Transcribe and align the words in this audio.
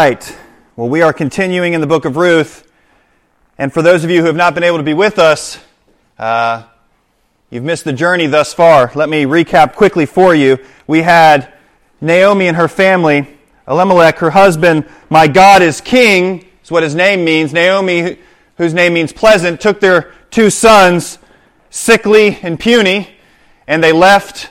right. 0.00 0.38
Well, 0.76 0.88
we 0.88 1.02
are 1.02 1.12
continuing 1.12 1.74
in 1.74 1.82
the 1.82 1.86
book 1.86 2.06
of 2.06 2.16
Ruth. 2.16 2.66
And 3.58 3.70
for 3.70 3.82
those 3.82 4.02
of 4.02 4.08
you 4.08 4.20
who 4.20 4.28
have 4.28 4.34
not 4.34 4.54
been 4.54 4.62
able 4.62 4.78
to 4.78 4.82
be 4.82 4.94
with 4.94 5.18
us, 5.18 5.58
uh, 6.18 6.62
you've 7.50 7.64
missed 7.64 7.84
the 7.84 7.92
journey 7.92 8.26
thus 8.26 8.54
far. 8.54 8.90
Let 8.94 9.10
me 9.10 9.24
recap 9.24 9.74
quickly 9.74 10.06
for 10.06 10.34
you. 10.34 10.56
We 10.86 11.02
had 11.02 11.52
Naomi 12.00 12.46
and 12.46 12.56
her 12.56 12.66
family, 12.66 13.28
Elimelech, 13.68 14.20
her 14.20 14.30
husband, 14.30 14.88
my 15.10 15.28
God 15.28 15.60
is 15.60 15.82
king, 15.82 16.46
is 16.64 16.70
what 16.70 16.82
his 16.82 16.94
name 16.94 17.22
means. 17.22 17.52
Naomi, 17.52 18.16
whose 18.56 18.72
name 18.72 18.94
means 18.94 19.12
pleasant, 19.12 19.60
took 19.60 19.80
their 19.80 20.14
two 20.30 20.48
sons, 20.48 21.18
sickly 21.68 22.38
and 22.40 22.58
puny, 22.58 23.06
and 23.66 23.84
they 23.84 23.92
left 23.92 24.48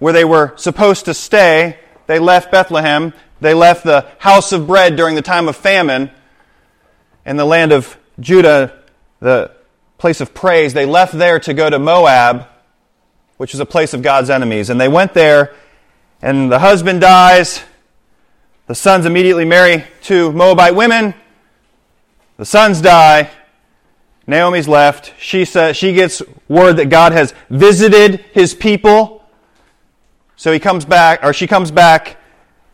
where 0.00 0.12
they 0.12 0.24
were 0.24 0.52
supposed 0.56 1.04
to 1.04 1.14
stay. 1.14 1.78
They 2.08 2.18
left 2.18 2.50
Bethlehem 2.50 3.14
they 3.40 3.54
left 3.54 3.84
the 3.84 4.06
house 4.18 4.52
of 4.52 4.66
bread 4.66 4.96
during 4.96 5.14
the 5.14 5.22
time 5.22 5.48
of 5.48 5.56
famine 5.56 6.10
in 7.24 7.36
the 7.36 7.44
land 7.44 7.72
of 7.72 7.96
Judah, 8.18 8.78
the 9.20 9.50
place 9.98 10.20
of 10.20 10.34
praise. 10.34 10.74
They 10.74 10.86
left 10.86 11.12
there 11.12 11.38
to 11.40 11.54
go 11.54 11.70
to 11.70 11.78
Moab, 11.78 12.46
which 13.36 13.54
is 13.54 13.60
a 13.60 13.66
place 13.66 13.94
of 13.94 14.02
God's 14.02 14.30
enemies. 14.30 14.70
And 14.70 14.80
they 14.80 14.88
went 14.88 15.14
there, 15.14 15.54
and 16.20 16.52
the 16.52 16.58
husband 16.58 17.00
dies. 17.00 17.62
The 18.66 18.74
sons 18.74 19.06
immediately 19.06 19.44
marry 19.44 19.84
two 20.02 20.32
Moabite 20.32 20.74
women. 20.74 21.14
The 22.36 22.44
sons 22.44 22.80
die. 22.80 23.30
Naomi's 24.26 24.68
left. 24.68 25.12
She 25.18 25.44
says 25.44 25.76
she 25.76 25.92
gets 25.92 26.22
word 26.48 26.74
that 26.74 26.86
God 26.86 27.12
has 27.12 27.34
visited 27.48 28.24
his 28.32 28.54
people. 28.54 29.24
So 30.36 30.52
he 30.52 30.58
comes 30.58 30.84
back, 30.84 31.24
or 31.24 31.32
she 31.32 31.46
comes 31.46 31.70
back 31.70 32.16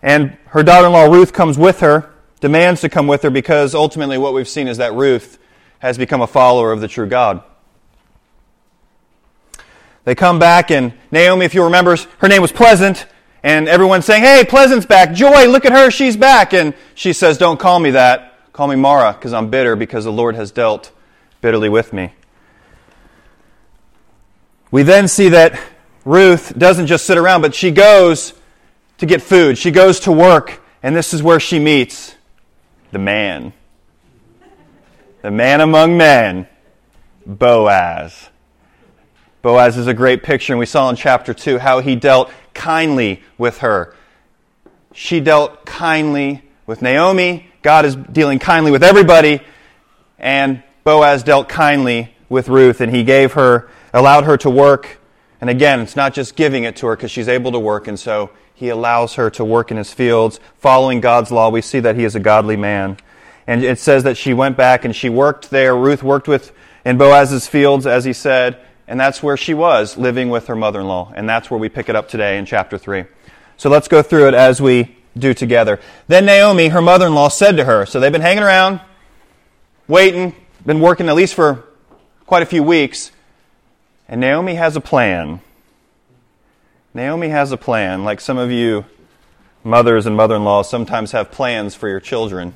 and 0.06 0.38
her 0.50 0.62
daughter 0.62 0.86
in 0.86 0.92
law 0.92 1.06
Ruth 1.06 1.32
comes 1.32 1.58
with 1.58 1.80
her, 1.80 2.14
demands 2.38 2.80
to 2.82 2.88
come 2.88 3.08
with 3.08 3.22
her 3.22 3.30
because 3.30 3.74
ultimately 3.74 4.16
what 4.16 4.34
we've 4.34 4.48
seen 4.48 4.68
is 4.68 4.76
that 4.76 4.94
Ruth 4.94 5.36
has 5.80 5.98
become 5.98 6.20
a 6.20 6.28
follower 6.28 6.70
of 6.70 6.80
the 6.80 6.86
true 6.86 7.08
God. 7.08 7.42
They 10.04 10.14
come 10.14 10.38
back, 10.38 10.70
and 10.70 10.92
Naomi, 11.10 11.44
if 11.44 11.54
you 11.54 11.64
remember, 11.64 11.96
her 12.18 12.28
name 12.28 12.40
was 12.40 12.52
Pleasant, 12.52 13.06
and 13.42 13.68
everyone's 13.68 14.04
saying, 14.04 14.22
Hey, 14.22 14.44
Pleasant's 14.48 14.86
back. 14.86 15.12
Joy, 15.12 15.48
look 15.48 15.64
at 15.64 15.72
her, 15.72 15.90
she's 15.90 16.16
back. 16.16 16.54
And 16.54 16.74
she 16.94 17.12
says, 17.12 17.36
Don't 17.36 17.58
call 17.58 17.80
me 17.80 17.90
that. 17.90 18.52
Call 18.52 18.68
me 18.68 18.76
Mara, 18.76 19.12
because 19.12 19.32
I'm 19.32 19.50
bitter, 19.50 19.74
because 19.74 20.04
the 20.04 20.12
Lord 20.12 20.36
has 20.36 20.52
dealt 20.52 20.92
bitterly 21.40 21.68
with 21.68 21.92
me. 21.92 22.12
We 24.70 24.84
then 24.84 25.08
see 25.08 25.30
that 25.30 25.60
Ruth 26.04 26.56
doesn't 26.56 26.86
just 26.86 27.06
sit 27.06 27.18
around, 27.18 27.42
but 27.42 27.56
she 27.56 27.72
goes 27.72 28.34
to 28.98 29.06
get 29.06 29.22
food. 29.22 29.58
She 29.58 29.70
goes 29.70 30.00
to 30.00 30.12
work, 30.12 30.62
and 30.82 30.96
this 30.96 31.12
is 31.12 31.22
where 31.22 31.40
she 31.40 31.58
meets 31.58 32.14
the 32.92 32.98
man. 32.98 33.52
The 35.22 35.30
man 35.30 35.60
among 35.60 35.96
men, 35.96 36.46
Boaz. 37.26 38.28
Boaz 39.42 39.76
is 39.76 39.86
a 39.86 39.94
great 39.94 40.22
picture, 40.22 40.52
and 40.52 40.58
we 40.60 40.66
saw 40.66 40.88
in 40.90 40.96
chapter 40.96 41.34
2 41.34 41.58
how 41.58 41.80
he 41.80 41.96
dealt 41.96 42.30
kindly 42.54 43.22
with 43.38 43.58
her. 43.58 43.94
She 44.92 45.20
dealt 45.20 45.66
kindly 45.66 46.42
with 46.66 46.82
Naomi. 46.82 47.46
God 47.62 47.84
is 47.84 47.96
dealing 47.96 48.38
kindly 48.38 48.70
with 48.70 48.82
everybody. 48.82 49.40
And 50.18 50.62
Boaz 50.84 51.22
dealt 51.22 51.48
kindly 51.48 52.14
with 52.28 52.48
Ruth, 52.48 52.80
and 52.80 52.94
he 52.94 53.04
gave 53.04 53.34
her, 53.34 53.68
allowed 53.92 54.24
her 54.24 54.36
to 54.38 54.50
work. 54.50 54.98
And 55.40 55.50
again, 55.50 55.80
it's 55.80 55.96
not 55.96 56.14
just 56.14 56.34
giving 56.34 56.64
it 56.64 56.76
to 56.76 56.86
her 56.86 56.96
because 56.96 57.10
she's 57.10 57.28
able 57.28 57.52
to 57.52 57.58
work, 57.58 57.88
and 57.88 57.98
so 57.98 58.30
he 58.56 58.70
allows 58.70 59.14
her 59.14 59.30
to 59.30 59.44
work 59.44 59.70
in 59.70 59.76
his 59.76 59.92
fields. 59.92 60.40
Following 60.58 61.00
God's 61.00 61.30
law, 61.30 61.50
we 61.50 61.60
see 61.60 61.78
that 61.78 61.94
he 61.94 62.04
is 62.04 62.16
a 62.16 62.20
godly 62.20 62.56
man. 62.56 62.96
And 63.46 63.62
it 63.62 63.78
says 63.78 64.02
that 64.04 64.16
she 64.16 64.34
went 64.34 64.56
back 64.56 64.84
and 64.84 64.96
she 64.96 65.08
worked 65.08 65.50
there. 65.50 65.76
Ruth 65.76 66.02
worked 66.02 66.26
with 66.26 66.52
in 66.84 66.96
Boaz's 66.96 67.46
fields, 67.46 67.86
as 67.86 68.04
he 68.04 68.12
said, 68.12 68.58
and 68.88 68.98
that's 68.98 69.22
where 69.22 69.36
she 69.36 69.54
was, 69.54 69.96
living 69.96 70.30
with 70.30 70.46
her 70.46 70.56
mother 70.56 70.80
in 70.80 70.88
law. 70.88 71.12
And 71.14 71.28
that's 71.28 71.50
where 71.50 71.60
we 71.60 71.68
pick 71.68 71.88
it 71.88 71.96
up 71.96 72.08
today 72.08 72.38
in 72.38 72.46
chapter 72.46 72.78
3. 72.78 73.04
So 73.58 73.68
let's 73.68 73.88
go 73.88 74.02
through 74.02 74.28
it 74.28 74.34
as 74.34 74.60
we 74.60 74.96
do 75.16 75.34
together. 75.34 75.78
Then 76.08 76.24
Naomi, 76.24 76.68
her 76.68 76.82
mother 76.82 77.06
in 77.06 77.14
law, 77.14 77.28
said 77.28 77.56
to 77.58 77.64
her, 77.64 77.84
so 77.84 78.00
they've 78.00 78.10
been 78.10 78.20
hanging 78.22 78.42
around, 78.42 78.80
waiting, 79.86 80.34
been 80.64 80.80
working 80.80 81.08
at 81.08 81.14
least 81.14 81.34
for 81.34 81.64
quite 82.26 82.42
a 82.42 82.46
few 82.46 82.62
weeks, 82.62 83.12
and 84.08 84.20
Naomi 84.20 84.54
has 84.54 84.76
a 84.76 84.80
plan. 84.80 85.40
Naomi 86.96 87.28
has 87.28 87.52
a 87.52 87.58
plan, 87.58 88.04
like 88.04 88.22
some 88.22 88.38
of 88.38 88.50
you 88.50 88.86
mothers 89.62 90.06
and 90.06 90.16
mother 90.16 90.34
in 90.34 90.44
laws 90.44 90.70
sometimes 90.70 91.12
have 91.12 91.30
plans 91.30 91.74
for 91.74 91.90
your 91.90 92.00
children. 92.00 92.54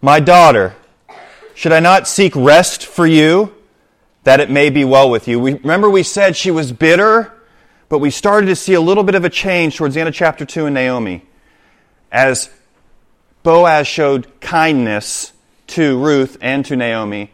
My 0.00 0.20
daughter, 0.20 0.76
should 1.56 1.72
I 1.72 1.80
not 1.80 2.06
seek 2.06 2.36
rest 2.36 2.86
for 2.86 3.04
you, 3.04 3.52
that 4.22 4.38
it 4.38 4.48
may 4.48 4.70
be 4.70 4.84
well 4.84 5.10
with 5.10 5.26
you? 5.26 5.40
We, 5.40 5.54
remember, 5.54 5.90
we 5.90 6.04
said 6.04 6.36
she 6.36 6.52
was 6.52 6.70
bitter, 6.70 7.32
but 7.88 7.98
we 7.98 8.12
started 8.12 8.46
to 8.46 8.54
see 8.54 8.74
a 8.74 8.80
little 8.80 9.02
bit 9.02 9.16
of 9.16 9.24
a 9.24 9.28
change 9.28 9.76
towards 9.76 9.96
the 9.96 10.00
end 10.00 10.08
of 10.08 10.14
chapter 10.14 10.44
2 10.44 10.66
in 10.66 10.74
Naomi. 10.74 11.24
As 12.12 12.48
Boaz 13.42 13.88
showed 13.88 14.40
kindness 14.40 15.32
to 15.66 15.98
Ruth 15.98 16.38
and 16.40 16.64
to 16.66 16.76
Naomi, 16.76 17.32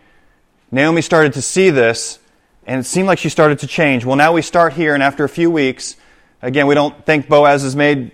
Naomi 0.71 1.03
started 1.03 1.35
to 1.35 1.43
see 1.43 1.69
this 1.69 2.19
and 2.67 2.81
it 2.81 2.85
seemed 2.85 3.07
like 3.07 3.19
she 3.19 3.29
started 3.29 3.61
to 3.61 3.67
change. 3.67 4.05
Well, 4.05 4.17
now 4.17 4.33
we 4.33 4.43
start 4.43 4.73
here, 4.73 4.93
and 4.93 5.03
after 5.03 5.25
a 5.25 5.29
few 5.29 5.51
weeks, 5.51 5.97
again, 6.43 6.67
we 6.67 6.75
don't 6.75 7.07
think 7.07 7.29
Boaz 7.29 7.63
has 7.63 7.77
made 7.77 8.11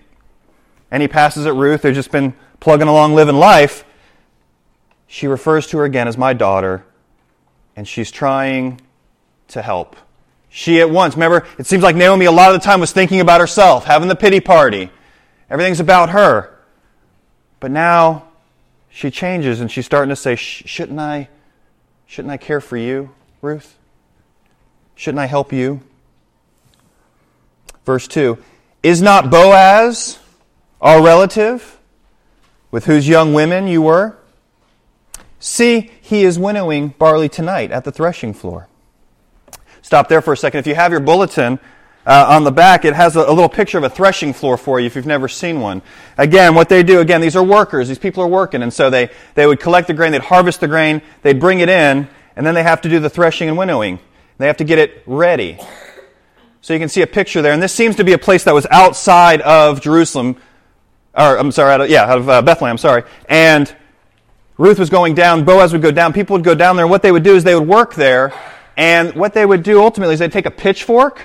any 0.91 1.07
passes 1.07 1.47
at 1.47 1.55
Ruth. 1.55 1.81
They've 1.81 1.93
just 1.93 2.11
been 2.11 2.35
plugging 2.59 2.87
along, 2.87 3.15
living 3.15 3.35
life. 3.35 3.83
She 5.07 5.27
refers 5.27 5.67
to 5.67 5.79
her 5.79 5.85
again 5.85 6.07
as 6.07 6.17
my 6.17 6.33
daughter, 6.33 6.85
and 7.75 7.87
she's 7.87 8.11
trying 8.11 8.79
to 9.49 9.61
help. 9.61 9.95
She 10.49 10.79
at 10.81 10.89
once, 10.89 11.15
remember, 11.15 11.47
it 11.57 11.65
seems 11.65 11.81
like 11.81 11.95
Naomi 11.95 12.25
a 12.25 12.31
lot 12.31 12.53
of 12.53 12.61
the 12.61 12.63
time 12.63 12.79
was 12.79 12.91
thinking 12.91 13.19
about 13.19 13.41
herself, 13.41 13.85
having 13.85 14.07
the 14.07 14.15
pity 14.15 14.39
party. 14.39 14.91
Everything's 15.49 15.79
about 15.79 16.11
her. 16.11 16.55
But 17.59 17.71
now 17.71 18.27
she 18.89 19.09
changes 19.09 19.61
and 19.61 19.71
she's 19.71 19.85
starting 19.85 20.09
to 20.09 20.15
say, 20.15 20.35
shouldn't 20.35 20.99
I, 20.99 21.29
shouldn't 22.05 22.31
I 22.31 22.37
care 22.37 22.61
for 22.61 22.77
you, 22.77 23.09
Ruth? 23.41 23.75
Shouldn't 24.95 25.19
I 25.19 25.25
help 25.25 25.51
you? 25.51 25.81
Verse 27.85 28.07
2 28.07 28.37
Is 28.81 29.01
not 29.01 29.29
Boaz 29.29 30.19
our 30.81 31.03
relative, 31.03 31.79
with 32.71 32.85
whose 32.85 33.07
young 33.07 33.33
women 33.33 33.67
you 33.67 33.81
were? 33.81 34.17
See, 35.39 35.91
he 36.01 36.23
is 36.23 36.39
winnowing 36.39 36.89
barley 36.89 37.29
tonight 37.29 37.71
at 37.71 37.83
the 37.83 37.91
threshing 37.91 38.33
floor. 38.33 38.67
Stop 39.81 40.07
there 40.07 40.21
for 40.21 40.33
a 40.33 40.37
second. 40.37 40.59
If 40.59 40.67
you 40.67 40.75
have 40.75 40.91
your 40.91 41.01
bulletin, 41.01 41.59
uh, 42.05 42.25
on 42.29 42.43
the 42.43 42.51
back, 42.51 42.83
it 42.83 42.93
has 42.93 43.15
a, 43.15 43.21
a, 43.21 43.33
little 43.33 43.49
picture 43.49 43.77
of 43.77 43.83
a 43.85 43.89
threshing 43.89 44.33
floor 44.33 44.57
for 44.57 44.79
you 44.79 44.87
if 44.87 44.95
you've 44.95 45.05
never 45.05 45.29
seen 45.29 45.61
one. 45.61 45.81
Again, 46.17 46.53
what 46.53 46.67
they 46.67 46.83
do, 46.83 46.99
again, 46.99 47.21
these 47.21 47.35
are 47.35 47.43
workers. 47.43 47.87
These 47.87 47.99
people 47.99 48.23
are 48.23 48.27
working. 48.27 48.61
And 48.61 48.73
so 48.73 48.89
they, 48.89 49.09
they 49.35 49.47
would 49.47 49.59
collect 49.59 49.87
the 49.87 49.93
grain, 49.93 50.11
they'd 50.11 50.21
harvest 50.21 50.59
the 50.59 50.67
grain, 50.67 51.01
they'd 51.21 51.39
bring 51.39 51.59
it 51.59 51.69
in, 51.69 52.07
and 52.35 52.45
then 52.45 52.55
they 52.55 52.63
have 52.63 52.81
to 52.81 52.89
do 52.89 52.99
the 52.99 53.09
threshing 53.09 53.47
and 53.47 53.57
winnowing. 53.57 53.99
They 54.43 54.47
have 54.47 54.57
to 54.57 54.65
get 54.65 54.77
it 54.77 55.03
ready. 55.05 55.57
So 56.59 56.73
you 56.73 56.79
can 56.79 56.89
see 56.89 57.01
a 57.01 57.07
picture 57.07 57.41
there. 57.41 57.53
And 57.53 57.63
this 57.63 57.73
seems 57.73 57.95
to 57.95 58.03
be 58.03 58.11
a 58.11 58.17
place 58.17 58.43
that 58.43 58.53
was 58.53 58.67
outside 58.69 59.39
of 59.39 59.79
Jerusalem, 59.79 60.35
or 61.13 61.37
I'm 61.37 61.49
sorry, 61.53 61.71
out 61.71 61.79
of, 61.79 61.89
yeah, 61.89 62.03
out 62.03 62.17
of 62.17 62.27
uh, 62.27 62.41
Bethlehem, 62.41 62.77
sorry. 62.77 63.03
And 63.29 63.73
Ruth 64.57 64.79
was 64.79 64.89
going 64.89 65.15
down, 65.15 65.45
Boaz 65.45 65.71
would 65.71 65.81
go 65.81 65.91
down, 65.91 66.11
people 66.11 66.33
would 66.33 66.43
go 66.43 66.55
down 66.55 66.75
there, 66.75 66.83
and 66.83 66.91
what 66.91 67.03
they 67.03 67.13
would 67.13 67.23
do 67.23 67.37
is 67.37 67.45
they 67.45 67.55
would 67.55 67.69
work 67.69 67.93
there, 67.93 68.33
and 68.75 69.15
what 69.15 69.33
they 69.33 69.45
would 69.45 69.63
do 69.63 69.81
ultimately 69.81 70.13
is 70.13 70.19
they'd 70.19 70.33
take 70.33 70.45
a 70.45 70.51
pitchfork, 70.51 71.21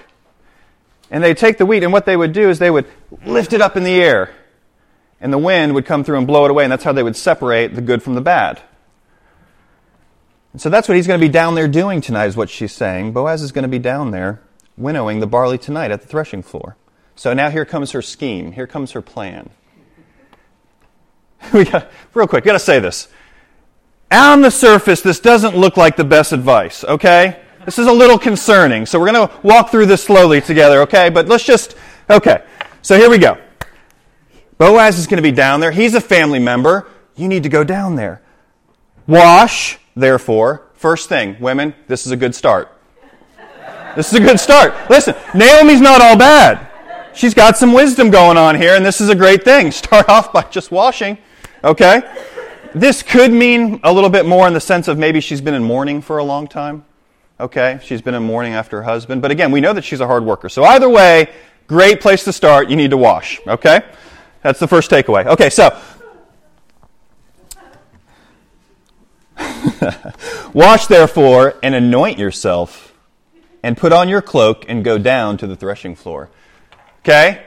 and 1.11 1.25
they'd 1.25 1.39
take 1.39 1.59
the 1.59 1.67
wheat, 1.67 1.83
and 1.83 1.93
what 1.93 2.07
they 2.07 2.17
would 2.17 2.33
do 2.33 2.49
is 2.49 2.61
they 2.61 2.71
would 2.71 2.87
lift 3.27 3.53
it 3.53 3.61
up 3.61 3.77
in 3.77 3.83
the 3.83 4.01
air, 4.01 4.33
and 5.21 5.33
the 5.33 5.39
wind 5.39 5.75
would 5.75 5.87
come 5.87 6.05
through 6.05 6.19
and 6.19 6.27
blow 6.29 6.45
it 6.45 6.53
away, 6.53 6.63
and 6.63 6.71
that's 6.71 6.85
how 6.85 6.93
they 6.93 7.03
would 7.03 7.17
separate 7.17 7.75
the 7.75 7.83
good 7.83 8.01
from 8.01 8.15
the 8.15 8.21
bad. 8.21 8.63
And 10.53 10.61
so 10.61 10.71
that's 10.71 10.89
what 10.89 10.97
he's 10.97 11.07
going 11.07 11.21
to 11.21 11.27
be 11.27 11.31
down 11.31 11.55
there 11.55 11.69
doing 11.69 12.01
tonight, 12.01 12.27
is 12.27 12.37
what 12.37 12.51
she's 12.51 12.73
saying. 12.73 13.13
Boaz 13.13 13.43
is 13.43 13.53
going 13.53 13.63
to 13.63 13.69
be 13.69 13.79
down 13.79 14.11
there 14.11 14.43
winnowing 14.77 15.21
the 15.21 15.27
barley 15.27 15.59
tonight 15.59 15.91
at 15.91 16.01
the 16.01 16.07
threshing 16.07 16.43
floor. 16.43 16.77
So 17.17 17.35
now 17.35 17.51
here 17.51 17.65
comes 17.65 17.91
her 17.93 18.03
scheme. 18.03 18.53
Here 18.53 18.67
comes 18.67 18.93
her 18.93 19.03
plan. 19.03 19.51
we 21.53 21.65
got, 21.65 21.91
real 22.15 22.27
quick, 22.27 22.45
got 22.45 22.53
to 22.53 22.59
say 22.59 22.79
this. 22.79 23.09
On 24.11 24.41
the 24.41 24.51
surface, 24.51 25.03
this 25.03 25.21
doesn't 25.21 25.57
look 25.57 25.77
like 25.77 25.97
the 25.97 26.05
best 26.05 26.33
advice, 26.33 26.83
okay? 26.85 27.41
This 27.65 27.79
is 27.79 27.87
a 27.87 27.93
little 27.93 28.19
concerning. 28.19 28.87
So 28.87 28.99
we're 28.99 29.13
going 29.13 29.29
to 29.29 29.37
walk 29.43 29.71
through 29.71 29.87
this 29.87 30.03
slowly 30.03 30.41
together, 30.41 30.81
okay? 30.83 31.11
But 31.11 31.29
let's 31.29 31.45
just, 31.45 31.77
okay. 32.09 32.43
So 32.81 32.97
here 32.97 33.11
we 33.11 33.19
go. 33.19 33.37
Boaz 34.57 34.99
is 34.99 35.07
going 35.07 35.19
to 35.19 35.23
be 35.23 35.33
down 35.33 35.61
there. 35.61 35.71
He's 35.71 35.95
a 35.95 36.01
family 36.01 36.39
member. 36.39 36.89
You 37.17 37.29
need 37.29 37.43
to 37.43 37.49
go 37.49 37.65
down 37.65 37.97
there. 37.97 38.23
Wash 39.07 39.79
Therefore, 39.99 40.63
first 40.75 41.09
thing, 41.09 41.37
women, 41.41 41.75
this 41.89 42.07
is 42.07 42.13
a 42.13 42.17
good 42.17 42.33
start. 42.33 42.73
This 43.97 44.13
is 44.13 44.21
a 44.21 44.23
good 44.23 44.39
start. 44.39 44.73
Listen, 44.89 45.17
Naomi's 45.35 45.81
not 45.81 46.01
all 46.01 46.17
bad. 46.17 46.71
She's 47.15 47.35
got 47.35 47.57
some 47.57 47.73
wisdom 47.73 48.09
going 48.09 48.37
on 48.37 48.55
here, 48.55 48.77
and 48.77 48.87
this 48.87 49.01
is 49.01 49.09
a 49.09 49.15
great 49.17 49.43
thing. 49.43 49.73
Start 49.73 50.09
off 50.09 50.33
by 50.33 50.43
just 50.43 50.71
washing, 50.71 51.19
okay? 51.65 52.03
This 52.77 53.03
could 53.03 53.33
mean 53.33 53.81
a 53.83 53.93
little 53.93 54.09
bit 54.09 54.25
more 54.25 54.47
in 54.47 54.55
the 54.55 54.61
sense 54.61 54.87
of 54.87 54.99
maybe 54.99 55.21
she's 55.21 55.41
been 55.41 55.55
in 55.55 55.65
mourning 55.65 56.01
for 56.01 56.19
a 56.19 56.25
long 56.25 56.47
time, 56.47 56.85
okay? 57.41 57.81
She's 57.83 58.01
been 58.01 58.15
in 58.15 58.23
mourning 58.23 58.53
after 58.53 58.77
her 58.77 58.83
husband. 58.85 59.21
But 59.21 59.33
again, 59.33 59.51
we 59.51 59.61
know 59.61 59.73
that 59.73 59.83
she's 59.83 59.99
a 59.99 60.07
hard 60.07 60.25
worker. 60.25 60.49
So 60.49 60.63
either 60.63 60.89
way, 60.89 61.29
great 61.67 62.01
place 62.01 62.23
to 62.23 62.33
start. 62.33 62.71
You 62.71 62.77
need 62.77 62.91
to 62.91 62.97
wash, 62.97 63.41
okay? 63.49 63.81
That's 64.43 64.61
the 64.61 64.69
first 64.69 64.93
takeaway. 64.93 65.27
Okay, 65.27 65.51
so 65.51 65.77
Wash 70.53 70.87
therefore 70.87 71.55
and 71.63 71.75
anoint 71.75 72.19
yourself 72.19 72.95
and 73.63 73.77
put 73.77 73.93
on 73.93 74.09
your 74.09 74.23
cloak 74.23 74.65
and 74.69 74.85
go 74.85 74.99
down 74.99 75.37
to 75.39 75.47
the 75.47 75.57
threshing 75.57 75.95
floor. 75.95 76.31
Okay? 77.01 77.45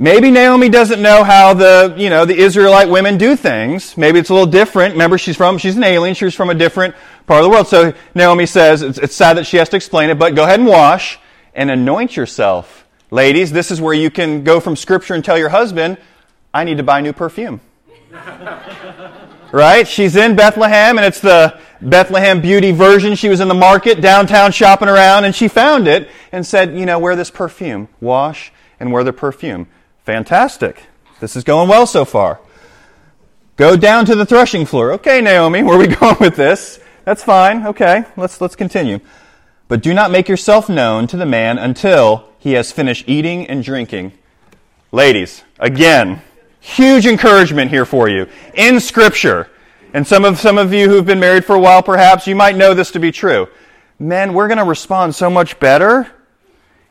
Maybe 0.00 0.30
Naomi 0.30 0.68
doesn't 0.68 1.02
know 1.02 1.24
how 1.24 1.54
the, 1.54 1.94
you 1.96 2.08
know, 2.08 2.24
the 2.24 2.36
Israelite 2.36 2.88
women 2.88 3.18
do 3.18 3.34
things. 3.34 3.96
Maybe 3.96 4.20
it's 4.20 4.30
a 4.30 4.32
little 4.32 4.46
different. 4.46 4.92
Remember, 4.92 5.18
she's 5.18 5.36
from, 5.36 5.58
she's 5.58 5.76
an 5.76 5.82
alien. 5.82 6.14
She's 6.14 6.36
from 6.36 6.50
a 6.50 6.54
different 6.54 6.94
part 7.26 7.40
of 7.40 7.44
the 7.44 7.50
world. 7.50 7.66
So 7.66 7.92
Naomi 8.14 8.46
says, 8.46 8.82
it's, 8.82 8.98
it's 8.98 9.14
sad 9.16 9.38
that 9.38 9.44
she 9.44 9.56
has 9.56 9.68
to 9.70 9.76
explain 9.76 10.10
it, 10.10 10.18
but 10.18 10.36
go 10.36 10.44
ahead 10.44 10.60
and 10.60 10.68
wash 10.68 11.18
and 11.52 11.68
anoint 11.70 12.16
yourself. 12.16 12.86
Ladies, 13.10 13.50
this 13.50 13.72
is 13.72 13.80
where 13.80 13.94
you 13.94 14.10
can 14.10 14.44
go 14.44 14.60
from 14.60 14.76
scripture 14.76 15.14
and 15.14 15.24
tell 15.24 15.36
your 15.36 15.48
husband, 15.48 15.98
I 16.54 16.62
need 16.62 16.76
to 16.76 16.84
buy 16.84 17.00
new 17.00 17.12
perfume. 17.12 17.60
right? 19.52 19.86
She's 19.86 20.16
in 20.16 20.36
Bethlehem, 20.36 20.98
and 20.98 21.06
it's 21.06 21.20
the 21.20 21.58
Bethlehem 21.80 22.40
beauty 22.40 22.72
version. 22.72 23.14
She 23.14 23.28
was 23.28 23.40
in 23.40 23.48
the 23.48 23.54
market 23.54 24.00
downtown 24.00 24.52
shopping 24.52 24.88
around, 24.88 25.24
and 25.24 25.34
she 25.34 25.48
found 25.48 25.88
it 25.88 26.08
and 26.32 26.46
said, 26.46 26.76
You 26.76 26.86
know, 26.86 26.98
wear 26.98 27.16
this 27.16 27.30
perfume. 27.30 27.88
Wash 28.00 28.52
and 28.80 28.92
wear 28.92 29.04
the 29.04 29.12
perfume. 29.12 29.68
Fantastic. 30.04 30.82
This 31.20 31.36
is 31.36 31.44
going 31.44 31.68
well 31.68 31.86
so 31.86 32.04
far. 32.04 32.40
Go 33.56 33.76
down 33.76 34.06
to 34.06 34.14
the 34.14 34.24
threshing 34.24 34.66
floor. 34.66 34.92
Okay, 34.92 35.20
Naomi, 35.20 35.62
where 35.62 35.76
are 35.76 35.78
we 35.78 35.86
going 35.94 36.16
with 36.20 36.36
this? 36.36 36.78
That's 37.04 37.24
fine. 37.24 37.66
Okay, 37.66 38.04
let's, 38.16 38.40
let's 38.40 38.54
continue. 38.54 39.00
But 39.66 39.82
do 39.82 39.92
not 39.92 40.10
make 40.10 40.28
yourself 40.28 40.68
known 40.68 41.06
to 41.08 41.16
the 41.16 41.26
man 41.26 41.58
until 41.58 42.28
he 42.38 42.52
has 42.52 42.72
finished 42.72 43.08
eating 43.08 43.46
and 43.46 43.62
drinking. 43.62 44.12
Ladies, 44.92 45.42
again, 45.58 46.22
Huge 46.68 47.06
encouragement 47.06 47.70
here 47.70 47.86
for 47.86 48.10
you 48.10 48.28
in 48.52 48.78
Scripture. 48.78 49.48
And 49.94 50.06
some 50.06 50.26
of, 50.26 50.38
some 50.38 50.58
of 50.58 50.70
you 50.74 50.86
who've 50.86 51.06
been 51.06 51.18
married 51.18 51.46
for 51.46 51.56
a 51.56 51.58
while, 51.58 51.82
perhaps, 51.82 52.26
you 52.26 52.36
might 52.36 52.56
know 52.56 52.74
this 52.74 52.90
to 52.90 53.00
be 53.00 53.10
true. 53.10 53.48
Men, 53.98 54.34
we're 54.34 54.48
going 54.48 54.58
to 54.58 54.64
respond 54.64 55.14
so 55.14 55.30
much 55.30 55.58
better 55.58 56.06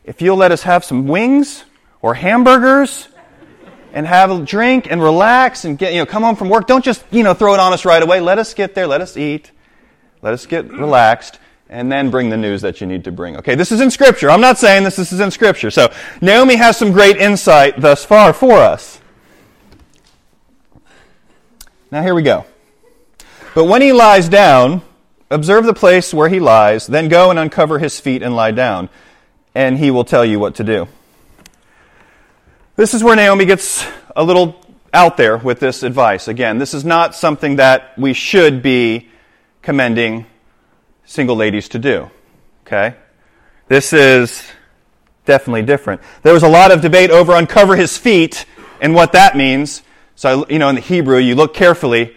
if 0.02 0.20
you'll 0.20 0.36
let 0.36 0.50
us 0.50 0.64
have 0.64 0.84
some 0.84 1.06
wings 1.06 1.64
or 2.02 2.14
hamburgers 2.14 3.06
and 3.92 4.04
have 4.04 4.32
a 4.32 4.44
drink 4.44 4.90
and 4.90 5.00
relax 5.00 5.64
and 5.64 5.78
get, 5.78 5.92
you 5.92 6.00
know, 6.00 6.06
come 6.06 6.24
home 6.24 6.34
from 6.34 6.48
work. 6.48 6.66
Don't 6.66 6.84
just, 6.84 7.04
you 7.12 7.22
know, 7.22 7.32
throw 7.32 7.54
it 7.54 7.60
on 7.60 7.72
us 7.72 7.84
right 7.84 8.02
away. 8.02 8.18
Let 8.18 8.40
us 8.40 8.54
get 8.54 8.74
there. 8.74 8.88
Let 8.88 9.00
us 9.00 9.16
eat. 9.16 9.52
Let 10.22 10.34
us 10.34 10.44
get 10.44 10.72
relaxed 10.72 11.38
and 11.68 11.90
then 11.90 12.10
bring 12.10 12.30
the 12.30 12.36
news 12.36 12.62
that 12.62 12.80
you 12.80 12.88
need 12.88 13.04
to 13.04 13.12
bring. 13.12 13.36
Okay, 13.36 13.54
this 13.54 13.70
is 13.70 13.80
in 13.80 13.92
Scripture. 13.92 14.28
I'm 14.28 14.40
not 14.40 14.58
saying 14.58 14.82
this, 14.82 14.96
this 14.96 15.12
is 15.12 15.20
in 15.20 15.30
Scripture. 15.30 15.70
So 15.70 15.92
Naomi 16.20 16.56
has 16.56 16.76
some 16.76 16.90
great 16.90 17.16
insight 17.18 17.80
thus 17.80 18.04
far 18.04 18.32
for 18.32 18.54
us. 18.54 19.00
Now, 21.90 22.02
here 22.02 22.14
we 22.14 22.22
go. 22.22 22.44
But 23.54 23.64
when 23.64 23.80
he 23.80 23.92
lies 23.92 24.28
down, 24.28 24.82
observe 25.30 25.64
the 25.64 25.74
place 25.74 26.12
where 26.12 26.28
he 26.28 26.38
lies, 26.38 26.86
then 26.86 27.08
go 27.08 27.30
and 27.30 27.38
uncover 27.38 27.78
his 27.78 27.98
feet 27.98 28.22
and 28.22 28.36
lie 28.36 28.50
down, 28.50 28.90
and 29.54 29.78
he 29.78 29.90
will 29.90 30.04
tell 30.04 30.24
you 30.24 30.38
what 30.38 30.56
to 30.56 30.64
do. 30.64 30.88
This 32.76 32.94
is 32.94 33.02
where 33.02 33.16
Naomi 33.16 33.46
gets 33.46 33.84
a 34.14 34.22
little 34.22 34.64
out 34.92 35.16
there 35.16 35.36
with 35.36 35.60
this 35.60 35.82
advice. 35.82 36.28
Again, 36.28 36.58
this 36.58 36.74
is 36.74 36.84
not 36.84 37.14
something 37.14 37.56
that 37.56 37.98
we 37.98 38.12
should 38.12 38.62
be 38.62 39.08
commending 39.62 40.26
single 41.04 41.36
ladies 41.36 41.70
to 41.70 41.78
do. 41.78 42.10
Okay? 42.66 42.94
This 43.66 43.92
is 43.92 44.42
definitely 45.24 45.62
different. 45.62 46.02
There 46.22 46.32
was 46.34 46.42
a 46.42 46.48
lot 46.48 46.70
of 46.70 46.80
debate 46.80 47.10
over 47.10 47.34
uncover 47.34 47.76
his 47.76 47.96
feet 47.96 48.46
and 48.80 48.94
what 48.94 49.12
that 49.12 49.36
means. 49.36 49.82
So, 50.18 50.44
you 50.48 50.58
know, 50.58 50.68
in 50.68 50.74
the 50.74 50.80
Hebrew, 50.80 51.18
you 51.18 51.36
look 51.36 51.54
carefully, 51.54 52.16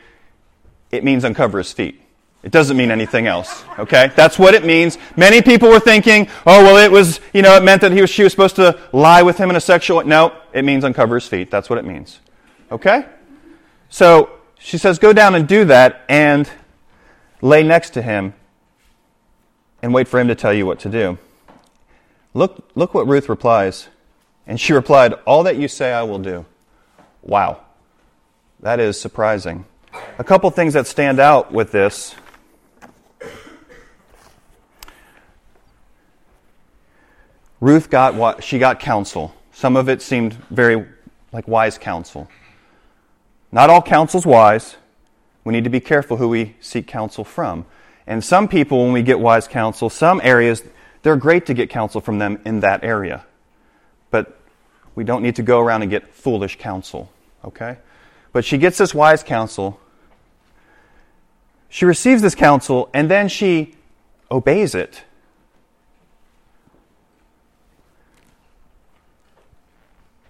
it 0.90 1.04
means 1.04 1.24
uncover 1.24 1.60
his 1.60 1.72
feet. 1.72 2.02
It 2.42 2.52
doesn't 2.52 2.76
mean 2.76 2.90
anything 2.90 3.28
else. 3.28 3.64
Okay? 3.78 4.12
That's 4.16 4.40
what 4.40 4.56
it 4.56 4.66
means. 4.66 4.98
Many 5.16 5.44
people 5.44 5.70
were 5.70 5.80
thinking, 5.80 6.28
oh, 6.48 6.64
well, 6.64 6.78
it 6.78 6.92
was, 6.92 7.20
you 7.32 7.44
know, 7.44 7.56
it 7.56 7.62
meant 7.62 7.82
that 7.82 7.92
he 7.92 8.02
was, 8.02 8.10
she 8.10 8.24
was 8.24 8.32
supposed 8.32 8.56
to 8.56 8.80
lie 8.92 9.22
with 9.22 9.38
him 9.38 9.52
in 9.52 9.56
a 9.56 9.62
sexual. 9.62 10.04
No, 10.04 10.36
it 10.52 10.66
means 10.66 10.84
uncover 10.84 11.14
his 11.14 11.28
feet. 11.28 11.52
That's 11.52 11.70
what 11.70 11.78
it 11.78 11.86
means. 11.86 12.20
Okay? 12.72 13.06
So 13.90 14.32
she 14.58 14.80
says, 14.80 14.98
go 14.98 15.14
down 15.14 15.36
and 15.36 15.48
do 15.48 15.66
that 15.66 16.04
and 16.10 16.50
lay 17.40 17.62
next 17.62 17.92
to 17.92 18.02
him 18.02 18.34
and 19.84 19.94
wait 19.94 20.08
for 20.08 20.20
him 20.20 20.28
to 20.28 20.34
tell 20.34 20.54
you 20.54 20.66
what 20.66 20.80
to 20.80 20.90
do. 20.90 21.20
Look, 22.34 22.68
look 22.74 22.96
what 22.96 23.08
Ruth 23.08 23.30
replies. 23.30 23.90
And 24.48 24.60
she 24.60 24.74
replied, 24.74 25.14
All 25.28 25.44
that 25.44 25.58
you 25.58 25.68
say 25.68 25.94
I 25.94 26.02
will 26.02 26.18
do. 26.18 26.48
Wow. 27.22 27.62
That 28.62 28.80
is 28.80 29.00
surprising. 29.00 29.66
A 30.20 30.24
couple 30.24 30.50
things 30.52 30.74
that 30.74 30.86
stand 30.86 31.20
out 31.20 31.52
with 31.52 31.72
this. 31.72 32.14
Ruth 37.60 37.90
got 37.90 38.14
what 38.14 38.44
she 38.44 38.60
got 38.60 38.80
counsel. 38.80 39.34
Some 39.52 39.76
of 39.76 39.90
it 39.90 40.02
seemed 40.02 40.34
very 40.50 40.86
like 41.32 41.48
wise 41.48 41.80
counsel. 41.80 42.30
Not 43.52 43.70
all 43.72 43.82
counsel's 43.82 44.26
wise. 44.26 44.76
We 45.44 45.54
need 45.54 45.64
to 45.64 45.70
be 45.72 45.80
careful 45.80 46.18
who 46.18 46.30
we 46.30 46.56
seek 46.60 46.86
counsel 46.86 47.24
from. 47.24 47.66
And 48.06 48.24
some 48.24 48.48
people, 48.48 48.84
when 48.84 48.94
we 48.94 49.02
get 49.02 49.20
wise 49.20 49.48
counsel, 49.48 49.90
some 49.90 50.22
areas, 50.24 50.64
they're 51.02 51.16
great 51.16 51.48
to 51.48 51.56
get 51.56 51.70
counsel 51.70 52.00
from 52.00 52.20
them 52.20 52.40
in 52.46 52.60
that 52.60 52.84
area. 52.84 53.26
But 54.12 54.40
we 54.94 55.04
don't 55.04 55.24
need 55.24 55.36
to 55.38 55.44
go 55.44 55.60
around 55.60 55.82
and 55.82 55.90
get 55.90 56.14
foolish 56.14 56.60
counsel. 56.60 57.12
Okay? 57.44 57.78
But 58.34 58.46
she 58.46 58.58
gets 58.58 58.78
this 58.78 58.94
wise 58.94 59.24
counsel. 59.24 59.80
She 61.70 61.86
receives 61.86 62.22
this 62.22 62.36
counsel 62.36 62.90
and 62.94 63.10
then 63.10 63.28
she 63.28 63.76
obeys 64.30 64.76
it. 64.76 65.04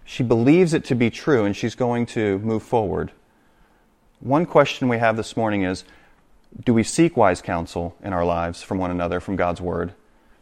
She 0.06 0.24
believes 0.24 0.74
it 0.74 0.84
to 0.86 0.96
be 0.96 1.10
true 1.10 1.46
and 1.46 1.56
she's 1.56 1.74
going 1.76 2.06
to 2.08 2.40
move 2.40 2.64
forward. 2.64 3.12
One 4.20 4.46
question 4.46 4.90
we 4.90 4.98
have 4.98 5.18
this 5.18 5.38
morning 5.38 5.64
is 5.64 5.84
Do 6.64 6.74
we 6.74 6.84
seek 6.84 7.16
wise 7.16 7.42
counsel 7.42 7.96
in 8.04 8.14
our 8.14 8.26
lives 8.26 8.62
from 8.62 8.78
one 8.78 8.92
another, 8.92 9.20
from 9.20 9.36
God's 9.36 9.62
Word? 9.62 9.94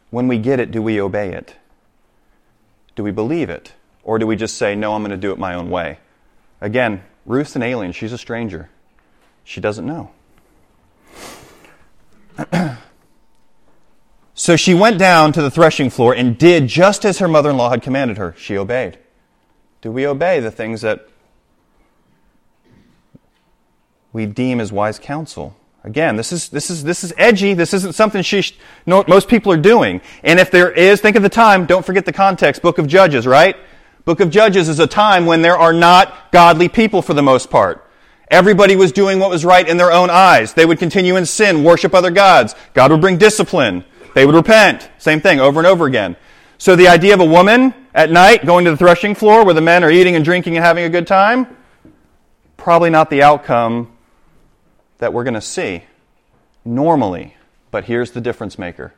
When 0.09 0.27
we 0.27 0.37
get 0.37 0.59
it, 0.59 0.71
do 0.71 0.81
we 0.81 0.99
obey 0.99 1.33
it? 1.33 1.55
Do 2.95 3.03
we 3.03 3.11
believe 3.11 3.49
it? 3.49 3.73
Or 4.03 4.17
do 4.17 4.25
we 4.25 4.35
just 4.35 4.57
say, 4.57 4.75
No, 4.75 4.95
I'm 4.95 5.01
going 5.01 5.11
to 5.11 5.17
do 5.17 5.31
it 5.31 5.37
my 5.37 5.53
own 5.53 5.69
way? 5.69 5.99
Again, 6.59 7.03
Ruth's 7.29 7.55
an 7.55 7.61
alien. 7.61 7.91
She's 7.91 8.11
a 8.11 8.17
stranger. 8.17 8.71
She 9.43 9.61
doesn't 9.61 9.85
know. 9.85 10.09
so 14.33 14.55
she 14.55 14.73
went 14.73 14.97
down 14.97 15.31
to 15.33 15.41
the 15.43 15.51
threshing 15.51 15.91
floor 15.91 16.15
and 16.15 16.39
did 16.39 16.65
just 16.67 17.05
as 17.05 17.19
her 17.19 17.27
mother 17.27 17.51
in 17.51 17.57
law 17.57 17.69
had 17.69 17.83
commanded 17.83 18.17
her. 18.17 18.33
She 18.35 18.57
obeyed. 18.57 18.97
Do 19.81 19.91
we 19.91 20.07
obey 20.07 20.39
the 20.39 20.49
things 20.49 20.81
that 20.81 21.07
we 24.11 24.25
deem 24.25 24.59
as 24.59 24.71
wise 24.71 24.97
counsel? 24.97 25.55
Again, 25.83 26.15
this 26.15 26.31
is, 26.31 26.49
this 26.49 26.71
is, 26.71 26.83
this 26.83 27.03
is 27.03 27.13
edgy. 27.15 27.53
This 27.53 27.75
isn't 27.75 27.93
something 27.93 28.23
she, 28.23 28.43
no, 28.87 29.03
most 29.07 29.27
people 29.27 29.51
are 29.51 29.57
doing. 29.57 30.01
And 30.23 30.39
if 30.39 30.49
there 30.49 30.71
is, 30.71 30.99
think 30.99 31.15
of 31.15 31.21
the 31.21 31.29
time. 31.29 31.67
Don't 31.67 31.85
forget 31.85 32.05
the 32.05 32.11
context. 32.11 32.63
Book 32.63 32.79
of 32.79 32.87
Judges, 32.87 33.27
right? 33.27 33.55
Book 34.05 34.19
of 34.19 34.29
Judges 34.29 34.69
is 34.69 34.79
a 34.79 34.87
time 34.87 35.25
when 35.25 35.41
there 35.41 35.57
are 35.57 35.73
not 35.73 36.31
godly 36.31 36.69
people 36.69 37.01
for 37.01 37.13
the 37.13 37.21
most 37.21 37.49
part. 37.49 37.85
Everybody 38.29 38.75
was 38.75 38.91
doing 38.91 39.19
what 39.19 39.29
was 39.29 39.43
right 39.43 39.67
in 39.67 39.77
their 39.77 39.91
own 39.91 40.09
eyes. 40.09 40.53
They 40.53 40.65
would 40.65 40.79
continue 40.79 41.15
in 41.15 41.25
sin, 41.25 41.63
worship 41.63 41.95
other 41.95 42.11
gods. 42.11 42.53
God 42.73 42.91
would 42.91 43.01
bring 43.01 43.17
discipline. 43.17 43.83
They 44.13 44.25
would 44.25 44.35
repent. 44.35 44.89
Same 44.97 45.19
thing 45.19 45.39
over 45.39 45.59
and 45.59 45.67
over 45.67 45.85
again. 45.85 46.15
So 46.57 46.75
the 46.75 46.87
idea 46.89 47.13
of 47.13 47.21
a 47.21 47.25
woman 47.25 47.73
at 47.93 48.11
night 48.11 48.45
going 48.45 48.65
to 48.65 48.71
the 48.71 48.77
threshing 48.77 49.15
floor 49.15 49.45
where 49.45 49.53
the 49.53 49.61
men 49.61 49.83
are 49.83 49.89
eating 49.89 50.15
and 50.15 50.23
drinking 50.23 50.57
and 50.57 50.65
having 50.65 50.83
a 50.83 50.89
good 50.89 51.07
time, 51.07 51.47
probably 52.57 52.89
not 52.89 53.09
the 53.09 53.23
outcome 53.23 53.91
that 54.99 55.13
we're 55.13 55.23
going 55.23 55.33
to 55.35 55.41
see 55.41 55.83
normally. 56.65 57.35
But 57.71 57.85
here's 57.85 58.11
the 58.11 58.21
difference 58.21 58.59
maker 58.59 58.93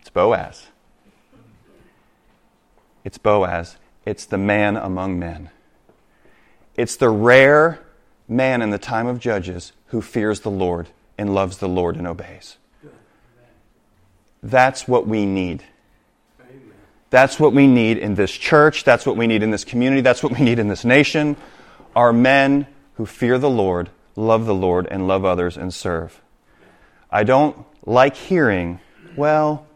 it's 0.00 0.10
Boaz. 0.10 0.66
It's 3.04 3.18
Boaz. 3.18 3.76
It's 4.04 4.26
the 4.26 4.38
man 4.38 4.76
among 4.76 5.18
men. 5.18 5.50
It's 6.76 6.96
the 6.96 7.10
rare 7.10 7.80
man 8.28 8.62
in 8.62 8.70
the 8.70 8.78
time 8.78 9.06
of 9.06 9.18
Judges 9.18 9.72
who 9.86 10.00
fears 10.00 10.40
the 10.40 10.50
Lord 10.50 10.88
and 11.18 11.34
loves 11.34 11.58
the 11.58 11.68
Lord 11.68 11.96
and 11.96 12.06
obeys. 12.06 12.56
That's 14.42 14.88
what 14.88 15.06
we 15.06 15.26
need. 15.26 15.64
That's 17.10 17.40
what 17.40 17.52
we 17.52 17.66
need 17.66 17.98
in 17.98 18.14
this 18.14 18.30
church. 18.30 18.84
That's 18.84 19.04
what 19.04 19.16
we 19.16 19.26
need 19.26 19.42
in 19.42 19.50
this 19.50 19.64
community. 19.64 20.00
That's 20.00 20.22
what 20.22 20.32
we 20.32 20.40
need 20.40 20.58
in 20.58 20.68
this 20.68 20.84
nation. 20.84 21.36
Are 21.94 22.12
men 22.12 22.66
who 22.94 23.04
fear 23.04 23.36
the 23.38 23.50
Lord, 23.50 23.90
love 24.14 24.46
the 24.46 24.54
Lord, 24.54 24.86
and 24.90 25.08
love 25.08 25.24
others 25.24 25.56
and 25.56 25.74
serve. 25.74 26.22
I 27.10 27.24
don't 27.24 27.56
like 27.84 28.14
hearing, 28.14 28.78
well, 29.16 29.66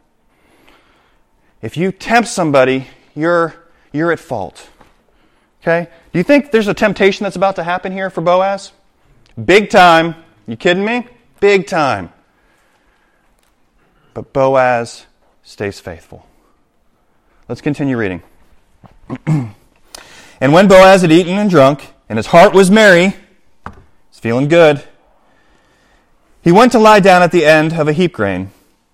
if 1.61 1.77
you 1.77 1.91
tempt 1.91 2.29
somebody, 2.29 2.87
you're, 3.15 3.55
you're 3.93 4.13
at 4.13 4.21
fault. 4.21 4.69
Okay? 5.63 5.89
Do 6.13 6.19
you 6.19 6.23
think 6.23 6.51
there's 6.51 6.69
a 6.69 6.75
temptation 6.75 7.25
that's 7.25 7.37
about 7.37 7.57
to 7.57 7.65
happen 7.65 7.93
here 7.93 8.11
for 8.11 8.21
Boaz? 8.21 8.73
Big 9.43 9.71
time. 9.71 10.15
You 10.47 10.57
kidding 10.57 10.85
me? 10.85 11.07
Big 11.41 11.67
time. 11.67 12.13
But 14.13 14.33
Boaz 14.33 15.07
stays 15.43 15.81
faithful. 15.81 16.27
Let's 17.49 17.61
continue 17.61 17.97
reading. 17.97 18.23
and 19.27 20.53
when 20.53 20.69
Boaz 20.69 21.03
had 21.03 21.13
eaten 21.13 21.39
and 21.39 21.51
drunk, 21.51 21.93
and 22.09 22.19
his 22.19 22.27
heart 22.27 22.55
was 22.55 22.71
merry, 22.71 23.15
he's 24.11 24.21
feeling 24.21 24.49
good, 24.49 24.85
he 26.43 26.53
went 26.53 26.73
to 26.73 26.79
lie 26.79 27.01
down 27.01 27.23
at 27.23 27.33
the 27.33 27.45
end 27.45 27.73
of 27.73 27.89
a 27.89 27.93
heap 27.93 28.13
grain. 28.13 28.51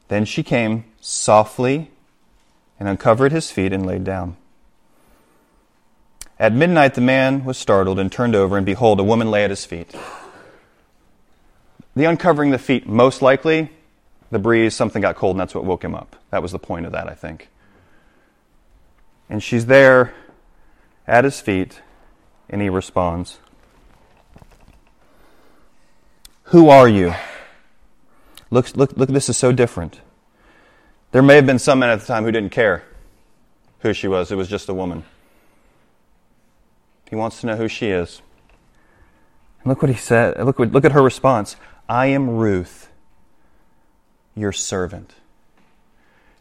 Then 0.09 0.25
she 0.25 0.43
came 0.43 0.85
softly 1.01 1.91
and 2.81 2.89
uncovered 2.89 3.31
his 3.31 3.51
feet 3.51 3.73
and 3.73 3.87
laid 3.87 4.03
down. 4.03 4.37
At 6.39 6.55
midnight 6.55 6.95
the 6.95 7.03
man 7.03 7.45
was 7.45 7.59
startled 7.59 7.99
and 7.99 8.11
turned 8.11 8.35
over, 8.35 8.57
and 8.57 8.65
behold, 8.65 8.99
a 8.99 9.05
woman 9.05 9.31
lay 9.31 9.45
at 9.45 9.51
his 9.51 9.67
feet. 9.67 9.95
The 11.95 12.07
uncovering 12.07 12.51
the 12.51 12.59
feet, 12.59 12.89
most 12.89 13.21
likely, 13.21 13.71
the 14.31 14.39
breeze, 14.39 14.75
something 14.75 15.03
got 15.03 15.17
cold, 15.17 15.37
and 15.37 15.41
that's 15.41 15.55
what 15.55 15.65
woke 15.65 15.85
him 15.85 15.95
up. 15.95 16.17
That 16.31 16.43
was 16.43 16.53
the 16.53 16.59
point 16.59 16.87
of 16.87 16.93
that, 16.93 17.09
I 17.09 17.15
think. 17.15 17.49
And 19.29 19.43
she's 19.43 19.67
there 19.67 20.15
at 21.07 21.25
his 21.25 21.41
feet, 21.41 21.83
and 22.49 22.63
he 22.63 22.71
responds 22.71 23.39
Who 26.45 26.71
are 26.71 26.89
you? 26.89 27.15
Look, 28.51 28.75
look, 28.77 28.97
look, 28.97 29.11
this 29.11 29.29
is 29.29 29.37
so 29.37 29.53
different. 29.53 30.01
There 31.13 31.23
may 31.23 31.37
have 31.37 31.47
been 31.47 31.59
some 31.59 31.81
men 31.81 31.91
at 31.91 32.01
the 32.01 32.07
time 32.07 32.25
who 32.25 32.31
didn't 32.31 32.51
care 32.51 32.85
who 33.81 33.93
she 33.93 34.09
was, 34.09 34.31
it 34.31 34.37
was 34.37 34.49
just 34.49 34.69
a 34.69 34.75
woman. 34.75 35.05
He 37.09 37.17
wants 37.17 37.41
to 37.41 37.47
know 37.47 37.57
who 37.57 37.67
she 37.67 37.89
is. 37.89 38.23
And 39.61 39.69
look 39.69 39.83
what 39.83 39.91
he 39.91 39.97
said. 39.97 40.39
Look, 40.45 40.59
look 40.59 40.85
at 40.85 40.93
her 40.93 41.03
response 41.03 41.57
I 41.89 42.07
am 42.07 42.31
Ruth, 42.31 42.89
your 44.37 44.53
servant. 44.53 45.15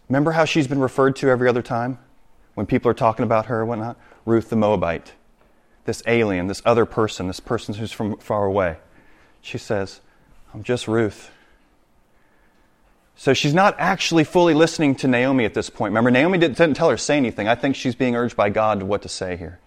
Remember 0.08 0.32
how 0.32 0.46
she's 0.46 0.68
been 0.68 0.80
referred 0.80 1.16
to 1.18 1.30
every 1.30 1.50
other 1.50 1.62
time 1.62 1.98
when 2.54 2.66
people 2.66 2.90
are 2.92 2.96
talking 2.96 3.24
about 3.24 3.48
her 3.48 3.62
and 3.62 3.70
whatnot? 3.70 3.98
Ruth 4.26 4.50
the 4.50 4.56
Moabite, 4.56 5.14
this 5.86 6.04
alien, 6.06 6.48
this 6.48 6.62
other 6.66 6.86
person, 6.86 7.28
this 7.28 7.40
person 7.40 7.76
who's 7.76 7.92
from 7.92 8.18
far 8.18 8.46
away. 8.46 8.78
She 9.42 9.58
says, 9.58 10.02
I'm 10.54 10.64
just 10.64 10.88
Ruth. 10.88 11.32
So 13.20 13.34
she's 13.34 13.54
not 13.54 13.76
actually 13.80 14.24
fully 14.24 14.54
listening 14.54 14.96
to 14.96 15.08
Naomi 15.10 15.44
at 15.44 15.54
this 15.54 15.70
point. 15.70 15.92
Remember, 15.92 16.10
Naomi 16.10 16.38
didn't, 16.38 16.74
tell 16.76 16.90
her 16.90 16.96
say 16.96 17.18
anything. 17.18 17.50
I 17.50 17.56
think 17.56 17.76
she's 17.76 17.94
being 17.94 18.16
urged 18.16 18.38
by 18.38 18.48
God 18.50 18.80
to 18.80 18.86
what 18.86 19.02
to 19.02 19.10
say 19.10 19.36
here. 19.36 19.60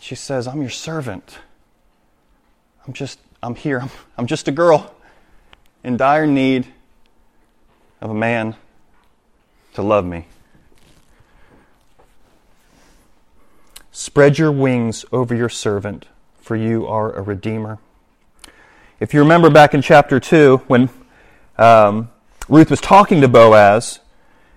She 0.00 0.14
says, 0.14 0.48
I'm 0.48 0.62
your 0.62 0.70
servant. 0.70 1.40
I'm 2.86 2.94
just, 2.94 3.18
I'm 3.42 3.54
here. 3.54 3.80
I'm, 3.80 3.90
I'm 4.16 4.26
just 4.26 4.48
a 4.48 4.50
girl 4.50 4.94
in 5.84 5.98
dire 5.98 6.26
need 6.26 6.68
of 8.00 8.08
a 8.08 8.14
man 8.14 8.56
to 9.74 9.82
love 9.82 10.06
me. 10.06 10.24
Spread 13.92 14.38
your 14.38 14.52
wings 14.52 15.04
over 15.12 15.34
your 15.34 15.50
servant, 15.50 16.06
for 16.38 16.56
you 16.56 16.86
are 16.86 17.12
a 17.12 17.20
redeemer. 17.20 17.78
If 19.04 19.12
you 19.12 19.20
remember 19.20 19.50
back 19.50 19.74
in 19.74 19.82
chapter 19.82 20.18
2, 20.18 20.62
when 20.66 20.88
um, 21.58 22.08
Ruth 22.48 22.70
was 22.70 22.80
talking 22.80 23.20
to 23.20 23.28
Boaz, 23.28 24.00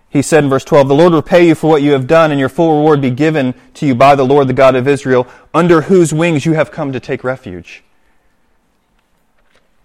he 0.09 0.21
said 0.21 0.45
in 0.45 0.49
verse 0.49 0.63
12, 0.63 0.87
The 0.87 0.95
Lord 0.95 1.11
repay 1.11 1.49
you 1.49 1.53
for 1.53 1.69
what 1.69 1.81
you 1.81 1.91
have 1.91 2.07
done, 2.07 2.31
and 2.31 2.39
your 2.39 2.47
full 2.47 2.77
reward 2.77 3.01
be 3.01 3.09
given 3.09 3.55
to 3.73 3.85
you 3.85 3.93
by 3.93 4.15
the 4.15 4.23
Lord, 4.23 4.47
the 4.47 4.53
God 4.53 4.77
of 4.77 4.87
Israel, 4.87 5.27
under 5.53 5.81
whose 5.81 6.13
wings 6.13 6.45
you 6.45 6.53
have 6.53 6.71
come 6.71 6.93
to 6.93 6.99
take 7.01 7.25
refuge. 7.25 7.83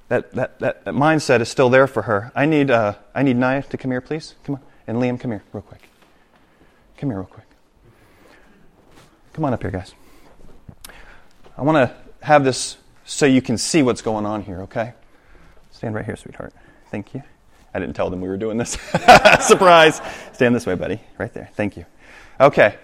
That, 0.06 0.30
that, 0.34 0.60
that, 0.60 0.84
that 0.84 0.94
mindset 0.94 1.40
is 1.40 1.48
still 1.48 1.68
there 1.68 1.88
for 1.88 2.02
her. 2.02 2.30
I 2.32 2.46
need, 2.46 2.70
uh, 2.70 2.94
I 3.16 3.24
need 3.24 3.38
Naya 3.38 3.64
to 3.64 3.76
come 3.76 3.90
here, 3.90 4.00
please. 4.00 4.36
Come 4.44 4.54
on. 4.54 4.60
And 4.86 4.98
Liam, 4.98 5.18
come 5.18 5.32
here, 5.32 5.42
real 5.52 5.62
quick. 5.62 5.88
Come 6.98 7.10
here, 7.10 7.18
real 7.18 7.26
quick. 7.26 7.46
Come 9.32 9.44
on 9.44 9.54
up 9.54 9.60
here, 9.60 9.72
guys. 9.72 9.92
I 11.58 11.62
want 11.62 11.90
to 11.90 12.24
have 12.24 12.44
this 12.44 12.76
so 13.04 13.26
you 13.26 13.42
can 13.42 13.58
see 13.58 13.82
what's 13.82 14.02
going 14.02 14.26
on 14.26 14.42
here, 14.42 14.62
okay? 14.62 14.94
Stand 15.70 15.94
right 15.94 16.04
here, 16.04 16.16
sweetheart. 16.16 16.52
Thank 16.90 17.14
you. 17.14 17.22
I 17.74 17.78
didn't 17.78 17.94
tell 17.94 18.10
them 18.10 18.20
we 18.20 18.28
were 18.28 18.36
doing 18.36 18.58
this. 18.58 18.70
Surprise. 19.40 20.00
Stand 20.32 20.54
this 20.54 20.66
way, 20.66 20.74
buddy. 20.74 21.00
Right 21.18 21.32
there. 21.32 21.48
Thank 21.54 21.76
you. 21.76 21.86
Okay. 22.38 22.76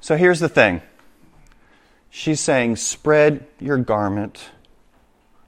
So 0.00 0.16
here's 0.16 0.40
the 0.40 0.48
thing. 0.48 0.82
She's 2.10 2.40
saying, 2.40 2.76
spread 2.76 3.46
your 3.58 3.76
garment, 3.76 4.50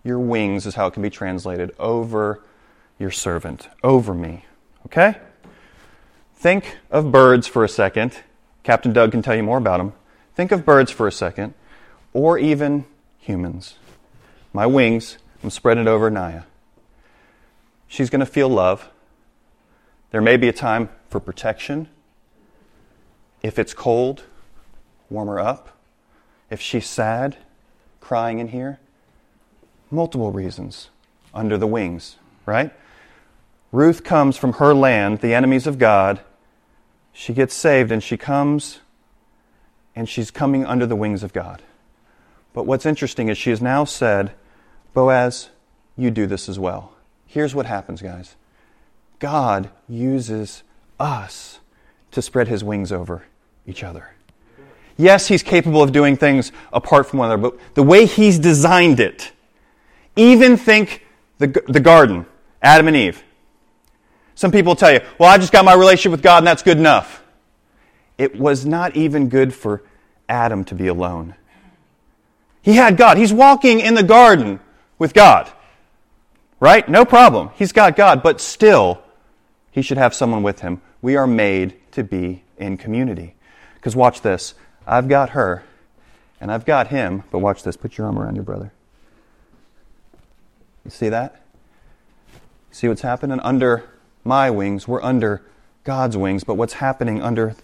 your 0.04 0.18
wings 0.18 0.66
is 0.66 0.74
how 0.74 0.88
it 0.88 0.92
can 0.92 1.02
be 1.02 1.10
translated, 1.10 1.74
over 1.78 2.42
your 2.98 3.10
servant, 3.10 3.68
over 3.82 4.12
me. 4.12 4.44
Okay? 4.86 5.16
Think 6.34 6.76
of 6.90 7.10
birds 7.10 7.46
for 7.46 7.64
a 7.64 7.68
second. 7.68 8.18
Captain 8.64 8.92
Doug 8.92 9.12
can 9.12 9.22
tell 9.22 9.34
you 9.34 9.42
more 9.42 9.58
about 9.58 9.78
them. 9.78 9.92
Think 10.34 10.52
of 10.52 10.64
birds 10.64 10.90
for 10.90 11.06
a 11.06 11.12
second, 11.12 11.54
or 12.12 12.38
even 12.38 12.84
humans. 13.18 13.76
My 14.52 14.66
wings, 14.66 15.18
I'm 15.42 15.50
spreading 15.50 15.86
it 15.86 15.88
over 15.88 16.10
Naya. 16.10 16.42
She's 17.86 18.10
going 18.10 18.20
to 18.20 18.26
feel 18.26 18.48
love. 18.48 18.88
There 20.10 20.20
may 20.20 20.36
be 20.36 20.48
a 20.48 20.52
time 20.52 20.88
for 21.08 21.20
protection. 21.20 21.88
If 23.42 23.58
it's 23.58 23.74
cold, 23.74 24.24
warm 25.10 25.28
her 25.28 25.38
up. 25.38 25.76
If 26.50 26.60
she's 26.60 26.88
sad, 26.88 27.36
crying 28.00 28.38
in 28.38 28.48
here, 28.48 28.78
multiple 29.90 30.32
reasons 30.32 30.90
under 31.34 31.58
the 31.58 31.66
wings, 31.66 32.16
right? 32.46 32.72
Ruth 33.70 34.02
comes 34.02 34.36
from 34.36 34.54
her 34.54 34.72
land, 34.72 35.20
the 35.20 35.34
enemies 35.34 35.66
of 35.66 35.78
God. 35.78 36.20
She 37.12 37.34
gets 37.34 37.54
saved 37.54 37.92
and 37.92 38.02
she 38.02 38.16
comes 38.16 38.80
and 39.94 40.08
she's 40.08 40.30
coming 40.30 40.64
under 40.64 40.86
the 40.86 40.96
wings 40.96 41.22
of 41.22 41.32
God. 41.32 41.62
But 42.52 42.66
what's 42.66 42.86
interesting 42.86 43.28
is 43.28 43.38
she 43.38 43.50
has 43.50 43.60
now 43.60 43.84
said, 43.84 44.32
Boaz, 44.94 45.50
you 45.96 46.10
do 46.10 46.26
this 46.26 46.48
as 46.48 46.58
well. 46.58 46.92
Here's 47.26 47.54
what 47.54 47.66
happens, 47.66 48.02
guys 48.02 48.36
God 49.18 49.70
uses 49.88 50.62
us 50.98 51.60
to 52.12 52.22
spread 52.22 52.48
his 52.48 52.64
wings 52.64 52.92
over 52.92 53.24
each 53.66 53.84
other. 53.84 54.14
Yes, 54.96 55.28
he's 55.28 55.42
capable 55.42 55.82
of 55.82 55.92
doing 55.92 56.16
things 56.16 56.50
apart 56.72 57.06
from 57.06 57.20
one 57.20 57.30
another, 57.30 57.50
but 57.50 57.74
the 57.74 57.82
way 57.82 58.06
he's 58.06 58.38
designed 58.38 58.98
it, 58.98 59.30
even 60.16 60.56
think 60.56 61.06
the, 61.38 61.46
the 61.68 61.78
garden, 61.78 62.26
Adam 62.60 62.88
and 62.88 62.96
Eve. 62.96 63.22
Some 64.34 64.50
people 64.50 64.74
tell 64.74 64.92
you, 64.92 65.00
well, 65.18 65.28
I 65.28 65.38
just 65.38 65.52
got 65.52 65.64
my 65.64 65.74
relationship 65.74 66.12
with 66.12 66.22
God 66.22 66.38
and 66.38 66.46
that's 66.46 66.62
good 66.62 66.78
enough. 66.78 67.22
It 68.16 68.36
was 68.38 68.66
not 68.66 68.96
even 68.96 69.28
good 69.28 69.54
for 69.54 69.82
Adam 70.28 70.64
to 70.64 70.74
be 70.74 70.88
alone. 70.88 71.34
He 72.68 72.74
had 72.74 72.98
God. 72.98 73.16
He's 73.16 73.32
walking 73.32 73.80
in 73.80 73.94
the 73.94 74.02
garden 74.02 74.60
with 74.98 75.14
God. 75.14 75.50
Right? 76.60 76.86
No 76.86 77.06
problem. 77.06 77.48
He's 77.54 77.72
got 77.72 77.96
God, 77.96 78.22
but 78.22 78.42
still, 78.42 79.02
he 79.70 79.80
should 79.80 79.96
have 79.96 80.12
someone 80.12 80.42
with 80.42 80.60
him. 80.60 80.82
We 81.00 81.16
are 81.16 81.26
made 81.26 81.80
to 81.92 82.04
be 82.04 82.42
in 82.58 82.76
community. 82.76 83.36
Because 83.76 83.96
watch 83.96 84.20
this. 84.20 84.52
I've 84.86 85.08
got 85.08 85.30
her, 85.30 85.64
and 86.42 86.52
I've 86.52 86.66
got 86.66 86.88
him, 86.88 87.22
but 87.30 87.38
watch 87.38 87.62
this. 87.62 87.74
Put 87.74 87.96
your 87.96 88.06
arm 88.06 88.18
around 88.18 88.34
your 88.34 88.44
brother. 88.44 88.70
You 90.84 90.90
see 90.90 91.08
that? 91.08 91.40
See 92.70 92.86
what's 92.86 93.00
happening? 93.00 93.40
Under 93.40 93.88
my 94.24 94.50
wings, 94.50 94.86
we're 94.86 95.02
under 95.02 95.40
God's 95.84 96.18
wings, 96.18 96.44
but 96.44 96.56
what's 96.56 96.74
happening 96.74 97.22
under 97.22 97.56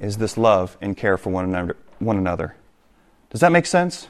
is 0.00 0.16
this 0.16 0.36
love 0.36 0.76
and 0.80 0.96
care 0.96 1.16
for 1.16 1.30
one 1.30 1.44
another. 1.44 1.76
One 2.00 2.16
another. 2.16 2.56
Does 3.30 3.40
that 3.40 3.52
make 3.52 3.66
sense? 3.66 4.08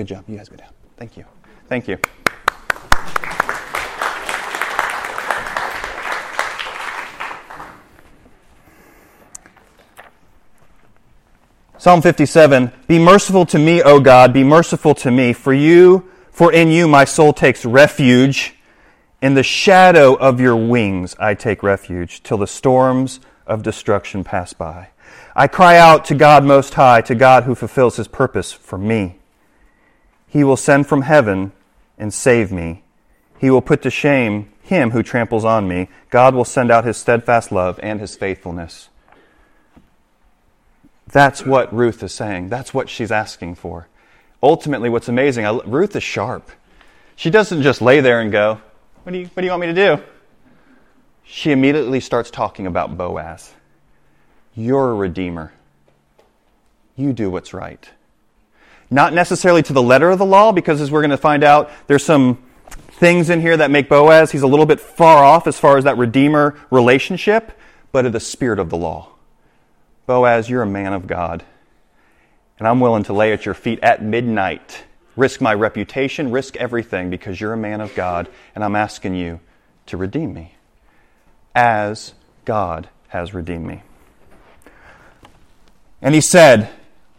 Good 0.00 0.06
job. 0.06 0.24
You 0.28 0.38
guys 0.38 0.48
go 0.48 0.56
down. 0.56 0.70
Thank 0.96 1.18
you. 1.18 1.26
Thank 1.68 1.86
you. 1.86 1.98
Psalm 11.76 12.00
57 12.00 12.72
Be 12.88 12.98
merciful 12.98 13.44
to 13.44 13.58
me, 13.58 13.82
O 13.82 14.00
God, 14.00 14.32
be 14.32 14.42
merciful 14.42 14.94
to 14.94 15.10
me, 15.10 15.34
for 15.34 15.52
you, 15.52 16.10
for 16.30 16.50
in 16.50 16.70
you 16.70 16.88
my 16.88 17.04
soul 17.04 17.34
takes 17.34 17.66
refuge. 17.66 18.54
In 19.20 19.34
the 19.34 19.42
shadow 19.42 20.14
of 20.14 20.40
your 20.40 20.56
wings 20.56 21.14
I 21.18 21.34
take 21.34 21.62
refuge, 21.62 22.22
till 22.22 22.38
the 22.38 22.46
storms 22.46 23.20
of 23.46 23.62
destruction 23.62 24.24
pass 24.24 24.54
by. 24.54 24.88
I 25.36 25.46
cry 25.46 25.76
out 25.76 26.06
to 26.06 26.14
God 26.14 26.42
Most 26.42 26.72
High, 26.72 27.02
to 27.02 27.14
God 27.14 27.44
who 27.44 27.54
fulfills 27.54 27.98
his 27.98 28.08
purpose 28.08 28.50
for 28.50 28.78
me. 28.78 29.19
He 30.30 30.44
will 30.44 30.56
send 30.56 30.86
from 30.86 31.02
heaven 31.02 31.52
and 31.98 32.14
save 32.14 32.52
me. 32.52 32.84
He 33.38 33.50
will 33.50 33.60
put 33.60 33.82
to 33.82 33.90
shame 33.90 34.50
him 34.62 34.92
who 34.92 35.02
tramples 35.02 35.44
on 35.44 35.66
me. 35.66 35.88
God 36.08 36.34
will 36.34 36.44
send 36.44 36.70
out 36.70 36.84
his 36.84 36.96
steadfast 36.96 37.50
love 37.50 37.80
and 37.82 38.00
his 38.00 38.16
faithfulness. 38.16 38.88
That's 41.08 41.44
what 41.44 41.74
Ruth 41.74 42.02
is 42.04 42.12
saying. 42.12 42.48
That's 42.48 42.72
what 42.72 42.88
she's 42.88 43.10
asking 43.10 43.56
for. 43.56 43.88
Ultimately, 44.40 44.88
what's 44.88 45.08
amazing, 45.08 45.44
Ruth 45.66 45.96
is 45.96 46.04
sharp. 46.04 46.48
She 47.16 47.30
doesn't 47.30 47.62
just 47.62 47.82
lay 47.82 48.00
there 48.00 48.20
and 48.20 48.30
go, 48.30 48.60
What 49.02 49.12
do 49.12 49.18
you, 49.18 49.26
what 49.26 49.40
do 49.40 49.44
you 49.44 49.50
want 49.50 49.62
me 49.62 49.66
to 49.66 49.74
do? 49.74 50.02
She 51.24 51.50
immediately 51.50 51.98
starts 51.98 52.30
talking 52.30 52.66
about 52.66 52.96
Boaz. 52.96 53.52
You're 54.54 54.92
a 54.92 54.94
redeemer. 54.94 55.52
You 56.96 57.12
do 57.12 57.30
what's 57.30 57.52
right. 57.52 57.90
Not 58.90 59.12
necessarily 59.12 59.62
to 59.62 59.72
the 59.72 59.82
letter 59.82 60.10
of 60.10 60.18
the 60.18 60.26
law, 60.26 60.52
because 60.52 60.80
as 60.80 60.90
we're 60.90 61.02
going 61.02 61.10
to 61.10 61.16
find 61.16 61.44
out, 61.44 61.70
there's 61.86 62.04
some 62.04 62.42
things 62.90 63.30
in 63.30 63.40
here 63.40 63.56
that 63.56 63.70
make 63.70 63.88
Boaz, 63.88 64.30
he's 64.30 64.42
a 64.42 64.46
little 64.46 64.66
bit 64.66 64.80
far 64.80 65.24
off 65.24 65.46
as 65.46 65.58
far 65.58 65.78
as 65.78 65.84
that 65.84 65.96
redeemer 65.96 66.58
relationship, 66.70 67.52
but 67.92 68.04
of 68.04 68.12
the 68.12 68.20
spirit 68.20 68.58
of 68.58 68.68
the 68.68 68.76
law. 68.76 69.08
Boaz, 70.06 70.50
you're 70.50 70.62
a 70.62 70.66
man 70.66 70.92
of 70.92 71.06
God. 71.06 71.44
And 72.58 72.68
I'm 72.68 72.80
willing 72.80 73.04
to 73.04 73.14
lay 73.14 73.32
at 73.32 73.46
your 73.46 73.54
feet 73.54 73.78
at 73.80 74.02
midnight, 74.02 74.84
risk 75.16 75.40
my 75.40 75.54
reputation, 75.54 76.30
risk 76.30 76.56
everything 76.56 77.08
because 77.08 77.40
you're 77.40 77.54
a 77.54 77.56
man 77.56 77.80
of 77.80 77.94
God, 77.94 78.28
and 78.54 78.62
I'm 78.62 78.76
asking 78.76 79.14
you 79.14 79.40
to 79.86 79.96
redeem 79.96 80.34
me 80.34 80.56
as 81.54 82.12
God 82.44 82.88
has 83.08 83.32
redeemed 83.32 83.66
me. 83.66 83.82
And 86.02 86.14
he 86.14 86.20
said, 86.20 86.68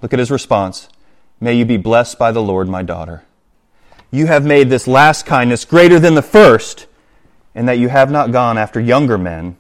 look 0.02 0.14
at 0.14 0.20
his 0.20 0.30
response, 0.30 0.90
May 1.44 1.56
you 1.56 1.66
be 1.66 1.78
blessed 1.78 2.20
by 2.20 2.32
the 2.32 2.42
Lord, 2.42 2.70
my 2.70 2.84
daughter. 2.84 3.24
You 4.12 4.28
have 4.28 4.46
made 4.46 4.70
this 4.70 4.88
last 4.88 5.26
kindness 5.26 5.66
greater 5.66 6.00
than 6.00 6.14
the 6.14 6.22
first, 6.22 6.86
in 7.56 7.66
that 7.66 7.80
you 7.80 7.90
have 7.90 8.12
not 8.12 8.32
gone 8.32 8.60
after 8.60 8.80
younger 8.80 9.18
men, 9.18 9.58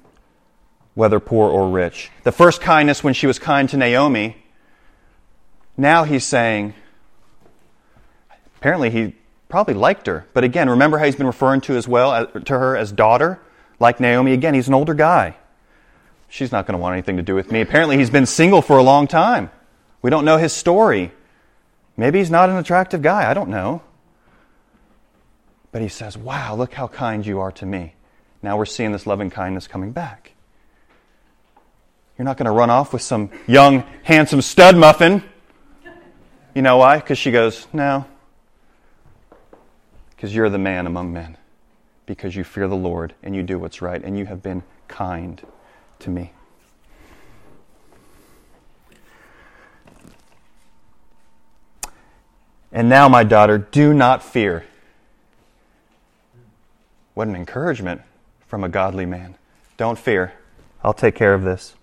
whether 0.93 1.19
poor 1.19 1.49
or 1.49 1.69
rich. 1.69 2.11
The 2.21 2.31
first 2.31 2.61
kindness 2.61 3.03
when 3.03 3.15
she 3.15 3.25
was 3.25 3.39
kind 3.39 3.67
to 3.69 3.77
Naomi, 3.77 4.37
now 5.75 6.03
he's 6.03 6.23
saying, 6.23 6.75
apparently 8.57 8.91
he 8.91 9.15
probably 9.49 9.73
liked 9.73 10.05
her. 10.05 10.27
But 10.35 10.43
again, 10.43 10.69
remember 10.69 10.99
how 10.99 11.05
he's 11.05 11.15
been 11.15 11.25
referring 11.25 11.61
to 11.61 11.75
as 11.75 11.87
well 11.87 12.11
uh, 12.11 12.25
to 12.25 12.59
her 12.59 12.77
as 12.77 12.91
daughter? 12.91 13.39
Like 13.79 13.99
Naomi, 13.99 14.33
again, 14.33 14.53
he's 14.53 14.67
an 14.67 14.75
older 14.75 14.93
guy. 14.93 15.35
She's 16.29 16.51
not 16.51 16.67
going 16.67 16.77
to 16.77 16.81
want 16.81 16.93
anything 16.93 17.17
to 17.17 17.23
do 17.23 17.33
with 17.33 17.51
me. 17.51 17.61
Apparently, 17.61 17.97
he's 17.97 18.11
been 18.11 18.27
single 18.27 18.61
for 18.61 18.77
a 18.77 18.83
long 18.83 19.07
time. 19.07 19.49
We 20.03 20.11
don't 20.11 20.25
know 20.25 20.37
his 20.37 20.53
story. 20.53 21.11
Maybe 21.97 22.19
he's 22.19 22.31
not 22.31 22.49
an 22.49 22.57
attractive 22.57 23.01
guy. 23.01 23.29
I 23.29 23.33
don't 23.33 23.49
know. 23.49 23.81
But 25.71 25.81
he 25.81 25.87
says, 25.87 26.17
Wow, 26.17 26.55
look 26.55 26.73
how 26.73 26.87
kind 26.87 27.25
you 27.25 27.39
are 27.39 27.51
to 27.53 27.65
me. 27.65 27.95
Now 28.41 28.57
we're 28.57 28.65
seeing 28.65 28.91
this 28.91 29.05
loving 29.05 29.29
kindness 29.29 29.67
coming 29.67 29.91
back. 29.91 30.31
You're 32.17 32.25
not 32.25 32.37
going 32.37 32.45
to 32.45 32.51
run 32.51 32.69
off 32.69 32.93
with 32.93 33.01
some 33.01 33.29
young, 33.47 33.83
handsome 34.03 34.41
stud 34.41 34.75
muffin. 34.75 35.23
You 36.53 36.61
know 36.61 36.77
why? 36.77 36.97
Because 36.97 37.17
she 37.17 37.31
goes, 37.31 37.67
No. 37.73 38.05
Because 40.09 40.35
you're 40.35 40.49
the 40.49 40.59
man 40.59 40.85
among 40.87 41.13
men 41.13 41.37
because 42.05 42.35
you 42.35 42.43
fear 42.43 42.67
the 42.67 42.75
Lord 42.75 43.13
and 43.23 43.35
you 43.35 43.41
do 43.41 43.57
what's 43.57 43.81
right 43.81 44.03
and 44.03 44.17
you 44.17 44.25
have 44.25 44.43
been 44.43 44.63
kind 44.87 45.41
to 45.99 46.09
me. 46.09 46.33
And 52.71 52.87
now, 52.87 53.09
my 53.09 53.23
daughter, 53.23 53.57
do 53.57 53.93
not 53.93 54.23
fear. 54.23 54.65
What 57.13 57.27
an 57.27 57.35
encouragement 57.35 58.01
from 58.47 58.63
a 58.63 58.69
godly 58.69 59.05
man. 59.05 59.35
Don't 59.77 59.99
fear. 59.99 60.33
I'll 60.83 60.93
take 60.93 61.15
care 61.15 61.33
of 61.33 61.43
this. 61.43 61.73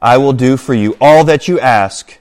I 0.00 0.18
will 0.18 0.32
do 0.32 0.56
for 0.56 0.74
you 0.74 0.96
all 1.00 1.24
that 1.24 1.48
you 1.48 1.60
ask. 1.60 2.18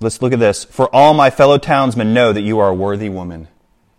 Let's 0.00 0.20
look 0.20 0.32
at 0.32 0.38
this. 0.38 0.64
For 0.64 0.94
all 0.94 1.14
my 1.14 1.30
fellow 1.30 1.58
townsmen 1.58 2.12
know 2.12 2.32
that 2.32 2.42
you 2.42 2.58
are 2.58 2.68
a 2.68 2.74
worthy 2.74 3.08
woman. 3.08 3.48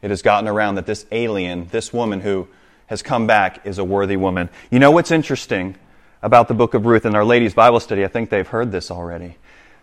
It 0.02 0.10
has 0.10 0.22
gotten 0.22 0.48
around 0.48 0.76
that 0.76 0.86
this 0.86 1.06
alien, 1.12 1.68
this 1.70 1.92
woman 1.92 2.22
who 2.22 2.48
has 2.88 3.02
come 3.02 3.28
back, 3.28 3.66
is 3.66 3.78
a 3.78 3.84
worthy 3.84 4.16
woman. 4.16 4.50
You 4.70 4.80
know 4.80 4.92
what's 4.92 5.12
interesting 5.12 5.76
about 6.22 6.48
the 6.48 6.54
book 6.54 6.74
of 6.74 6.86
Ruth 6.86 7.06
in 7.06 7.16
Our 7.16 7.26
Ladies 7.26 7.54
Bible 7.54 7.80
study? 7.80 8.04
I 8.04 8.08
think 8.08 8.30
they've 8.30 8.48
heard 8.48 8.72
this 8.72 8.92
already. 8.92 9.38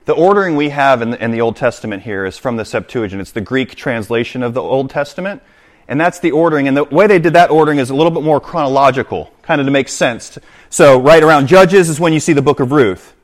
The 0.04 0.12
ordering 0.12 0.56
we 0.56 0.68
have 0.68 1.00
in 1.00 1.10
the, 1.10 1.24
in 1.24 1.30
the 1.30 1.40
Old 1.40 1.56
Testament 1.56 2.02
here 2.02 2.26
is 2.26 2.36
from 2.36 2.56
the 2.56 2.64
Septuagint. 2.64 3.20
It's 3.20 3.32
the 3.32 3.40
Greek 3.40 3.74
translation 3.74 4.42
of 4.42 4.52
the 4.52 4.60
Old 4.60 4.90
Testament. 4.90 5.42
And 5.88 6.00
that's 6.00 6.18
the 6.18 6.30
ordering. 6.30 6.68
And 6.68 6.76
the 6.76 6.84
way 6.84 7.06
they 7.06 7.18
did 7.18 7.32
that 7.34 7.50
ordering 7.50 7.78
is 7.78 7.90
a 7.90 7.94
little 7.94 8.10
bit 8.10 8.22
more 8.22 8.40
chronological, 8.40 9.32
kind 9.42 9.60
of 9.60 9.66
to 9.66 9.70
make 9.70 9.88
sense. 9.88 10.38
So, 10.70 11.00
right 11.00 11.22
around 11.22 11.46
Judges 11.46 11.88
is 11.88 12.00
when 12.00 12.12
you 12.12 12.20
see 12.20 12.32
the 12.32 12.42
book 12.42 12.60
of 12.60 12.72
Ruth. 12.72 13.14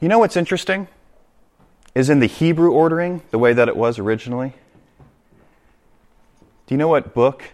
You 0.00 0.08
know 0.08 0.18
what's 0.18 0.36
interesting? 0.36 0.88
Is 1.94 2.10
in 2.10 2.20
the 2.20 2.26
Hebrew 2.26 2.70
ordering, 2.70 3.22
the 3.30 3.38
way 3.38 3.52
that 3.52 3.68
it 3.68 3.76
was 3.76 3.98
originally. 3.98 4.54
Do 6.66 6.74
you 6.74 6.76
know 6.76 6.88
what 6.88 7.14
book 7.14 7.44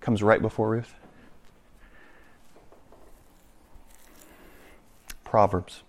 comes 0.00 0.22
right 0.22 0.40
before 0.40 0.70
Ruth? 0.70 0.94
Proverbs. 5.24 5.82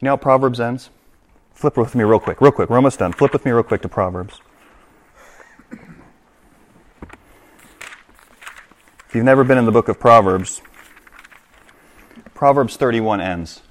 You 0.00 0.06
know 0.06 0.12
how 0.12 0.16
Proverbs 0.16 0.60
ends? 0.60 0.90
Flip 1.54 1.76
with 1.76 1.94
me 1.94 2.04
real 2.04 2.20
quick, 2.20 2.40
real 2.40 2.52
quick. 2.52 2.68
We're 2.68 2.76
almost 2.76 2.98
done. 2.98 3.12
Flip 3.12 3.32
with 3.32 3.44
me 3.44 3.52
real 3.52 3.62
quick 3.62 3.82
to 3.82 3.88
Proverbs. 3.88 4.40
If 9.08 9.14
you've 9.14 9.24
never 9.24 9.44
been 9.44 9.58
in 9.58 9.64
the 9.64 9.72
book 9.72 9.88
of 9.88 10.00
Proverbs, 10.00 10.60
Proverbs 12.34 12.76
31 12.76 13.20
ends. 13.20 13.62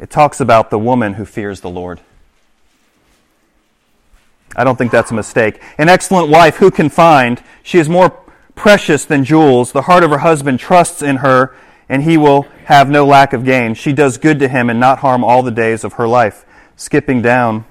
It 0.00 0.10
talks 0.10 0.40
about 0.40 0.70
the 0.70 0.78
woman 0.78 1.14
who 1.14 1.24
fears 1.24 1.60
the 1.60 1.68
Lord. 1.68 2.00
I 4.56 4.64
don't 4.64 4.76
think 4.76 4.90
that's 4.90 5.10
a 5.10 5.14
mistake. 5.14 5.60
An 5.76 5.88
excellent 5.88 6.30
wife 6.30 6.56
who 6.56 6.70
can 6.70 6.88
find? 6.88 7.42
She 7.62 7.78
is 7.78 7.88
more 7.88 8.18
precious 8.54 9.04
than 9.04 9.22
jewels. 9.22 9.72
The 9.72 9.82
heart 9.82 10.02
of 10.02 10.10
her 10.10 10.18
husband 10.18 10.58
trusts 10.58 11.02
in 11.02 11.16
her, 11.16 11.54
and 11.88 12.02
he 12.02 12.16
will 12.16 12.42
have 12.66 12.90
no 12.90 13.06
lack 13.06 13.32
of 13.32 13.44
gain. 13.44 13.74
She 13.74 13.92
does 13.92 14.18
good 14.18 14.38
to 14.40 14.48
him 14.48 14.68
and 14.68 14.78
not 14.78 14.98
harm 14.98 15.24
all 15.24 15.42
the 15.42 15.50
days 15.50 15.84
of 15.84 15.94
her 15.94 16.06
life. 16.06 16.44
Skipping 16.76 17.22
down. 17.22 17.64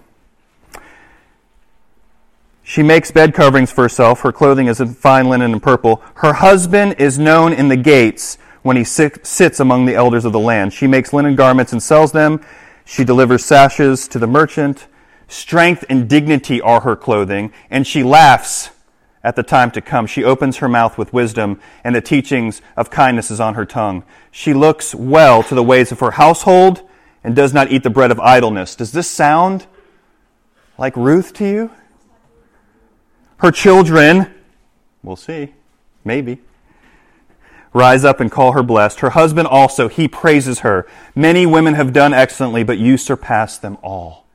She 2.63 2.83
makes 2.83 3.11
bed 3.11 3.33
coverings 3.33 3.71
for 3.71 3.83
herself. 3.83 4.21
Her 4.21 4.31
clothing 4.31 4.67
is 4.67 4.81
in 4.81 4.93
fine 4.93 5.29
linen 5.29 5.53
and 5.53 5.63
purple. 5.63 6.01
Her 6.15 6.33
husband 6.33 6.95
is 6.97 7.17
known 7.17 7.53
in 7.53 7.69
the 7.69 7.77
gates 7.77 8.37
when 8.61 8.75
he 8.75 8.83
sits 8.83 9.59
among 9.59 9.85
the 9.85 9.95
elders 9.95 10.25
of 10.25 10.33
the 10.33 10.39
land. 10.39 10.73
She 10.73 10.87
makes 10.87 11.13
linen 11.13 11.35
garments 11.35 11.71
and 11.71 11.81
sells 11.81 12.11
them. 12.11 12.41
She 12.83 13.05
delivers 13.05 13.45
sashes 13.45 14.07
to 14.09 14.19
the 14.19 14.27
merchant. 14.27 14.87
Strength 15.29 15.85
and 15.89 16.09
dignity 16.09 16.59
are 16.59 16.81
her 16.81 16.95
clothing, 16.95 17.53
and 17.69 17.87
she 17.87 18.03
laughs 18.03 18.71
at 19.27 19.35
the 19.35 19.43
time 19.43 19.69
to 19.69 19.81
come. 19.81 20.07
She 20.07 20.23
opens 20.23 20.57
her 20.57 20.69
mouth 20.69 20.97
with 20.97 21.11
wisdom, 21.11 21.59
and 21.83 21.93
the 21.93 21.99
teachings 21.99 22.61
of 22.77 22.89
kindness 22.89 23.29
is 23.29 23.41
on 23.41 23.55
her 23.55 23.65
tongue. 23.65 24.05
She 24.31 24.53
looks 24.53 24.95
well 24.95 25.43
to 25.43 25.53
the 25.53 25.61
ways 25.61 25.91
of 25.91 25.99
her 25.99 26.11
household 26.11 26.81
and 27.25 27.35
does 27.35 27.53
not 27.53 27.69
eat 27.69 27.83
the 27.83 27.89
bread 27.89 28.09
of 28.09 28.21
idleness. 28.21 28.73
Does 28.73 28.93
this 28.93 29.09
sound 29.09 29.67
like 30.77 30.95
Ruth 30.95 31.33
to 31.33 31.45
you? 31.45 31.71
Her 33.39 33.51
children, 33.51 34.33
we'll 35.03 35.17
see, 35.17 35.53
maybe, 36.05 36.39
rise 37.73 38.05
up 38.05 38.21
and 38.21 38.31
call 38.31 38.53
her 38.53 38.63
blessed. 38.63 39.01
Her 39.01 39.09
husband 39.09 39.49
also, 39.49 39.89
he 39.89 40.07
praises 40.07 40.59
her. 40.59 40.87
Many 41.15 41.45
women 41.45 41.73
have 41.73 41.91
done 41.91 42.13
excellently, 42.13 42.63
but 42.63 42.77
you 42.77 42.95
surpass 42.95 43.57
them 43.57 43.77
all. 43.83 44.25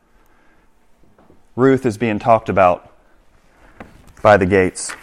Ruth 1.57 1.87
is 1.87 1.97
being 1.97 2.19
talked 2.19 2.51
about 2.51 2.92
by 4.23 4.37
the 4.37 4.47
gates. 4.47 4.95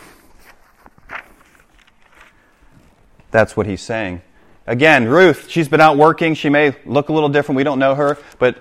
That's 3.31 3.55
what 3.55 3.67
he's 3.67 3.81
saying. 3.81 4.21
Again, 4.65 5.07
Ruth, 5.07 5.49
she's 5.49 5.67
been 5.67 5.81
out 5.81 5.97
working. 5.97 6.33
She 6.33 6.49
may 6.49 6.75
look 6.85 7.09
a 7.09 7.13
little 7.13 7.29
different. 7.29 7.57
We 7.57 7.63
don't 7.63 7.79
know 7.79 7.95
her, 7.95 8.17
but 8.39 8.57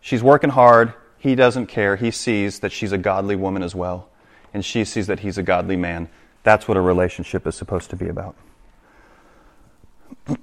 she's 0.00 0.22
working 0.22 0.50
hard. 0.50 0.92
He 1.18 1.34
doesn't 1.34 1.66
care. 1.66 1.96
He 1.96 2.10
sees 2.10 2.60
that 2.60 2.72
she's 2.72 2.92
a 2.92 2.98
godly 2.98 3.36
woman 3.36 3.62
as 3.62 3.74
well, 3.74 4.08
and 4.52 4.64
she 4.64 4.84
sees 4.84 5.06
that 5.06 5.20
he's 5.20 5.38
a 5.38 5.42
godly 5.42 5.76
man. 5.76 6.08
That's 6.42 6.68
what 6.68 6.76
a 6.76 6.80
relationship 6.80 7.46
is 7.46 7.56
supposed 7.56 7.90
to 7.90 7.96
be 7.96 8.08
about. 8.08 8.36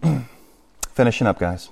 Finishing 0.90 1.28
up, 1.28 1.40
guys. 1.40 1.70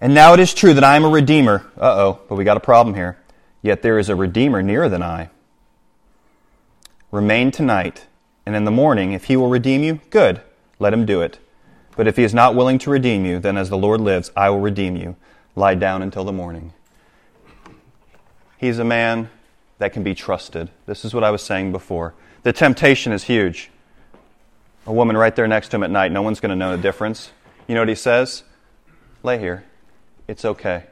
And 0.00 0.12
now 0.12 0.34
it 0.34 0.40
is 0.40 0.52
true 0.52 0.74
that 0.74 0.84
I 0.84 0.96
am 0.96 1.04
a 1.04 1.08
redeemer. 1.08 1.64
Uh 1.76 1.94
oh, 1.96 2.20
but 2.28 2.34
we 2.34 2.44
got 2.44 2.58
a 2.58 2.60
problem 2.60 2.94
here. 2.94 3.18
Yet 3.62 3.82
there 3.82 3.98
is 3.98 4.08
a 4.08 4.16
redeemer 4.16 4.62
nearer 4.62 4.88
than 4.88 5.02
I. 5.02 5.30
Remain 7.16 7.50
tonight 7.50 8.08
And 8.44 8.54
in 8.54 8.66
the 8.66 8.70
morning, 8.70 9.12
if 9.12 9.24
he 9.24 9.38
will 9.38 9.48
redeem 9.48 9.82
you, 9.82 10.00
good, 10.10 10.42
let 10.78 10.92
him 10.92 11.06
do 11.06 11.22
it. 11.22 11.38
But 11.96 12.06
if 12.06 12.18
he 12.18 12.24
is 12.24 12.34
not 12.34 12.54
willing 12.54 12.78
to 12.80 12.90
redeem 12.90 13.24
you, 13.24 13.38
then 13.38 13.56
as 13.56 13.70
the 13.70 13.78
Lord 13.78 14.02
lives, 14.02 14.30
I 14.36 14.50
will 14.50 14.60
redeem 14.60 14.96
you. 14.96 15.16
Lie 15.54 15.76
down 15.76 16.02
until 16.02 16.24
the 16.24 16.32
morning. 16.32 16.74
He's 18.58 18.78
a 18.78 18.84
man 18.84 19.30
that 19.78 19.94
can 19.94 20.02
be 20.02 20.14
trusted. 20.14 20.68
This 20.84 21.06
is 21.06 21.14
what 21.14 21.24
I 21.24 21.30
was 21.30 21.42
saying 21.42 21.72
before. 21.72 22.12
The 22.42 22.52
temptation 22.52 23.12
is 23.12 23.24
huge. 23.24 23.70
A 24.84 24.92
woman 24.92 25.16
right 25.16 25.34
there 25.34 25.48
next 25.48 25.70
to 25.70 25.76
him 25.76 25.84
at 25.84 25.90
night, 25.90 26.12
no 26.12 26.20
one's 26.20 26.40
going 26.40 26.50
to 26.50 26.54
know 26.54 26.76
the 26.76 26.82
difference. 26.82 27.32
You 27.66 27.74
know 27.74 27.80
what 27.80 27.88
he 27.88 27.94
says? 27.94 28.44
Lay 29.22 29.38
here. 29.38 29.64
It's 30.28 30.44
okay. 30.44 30.84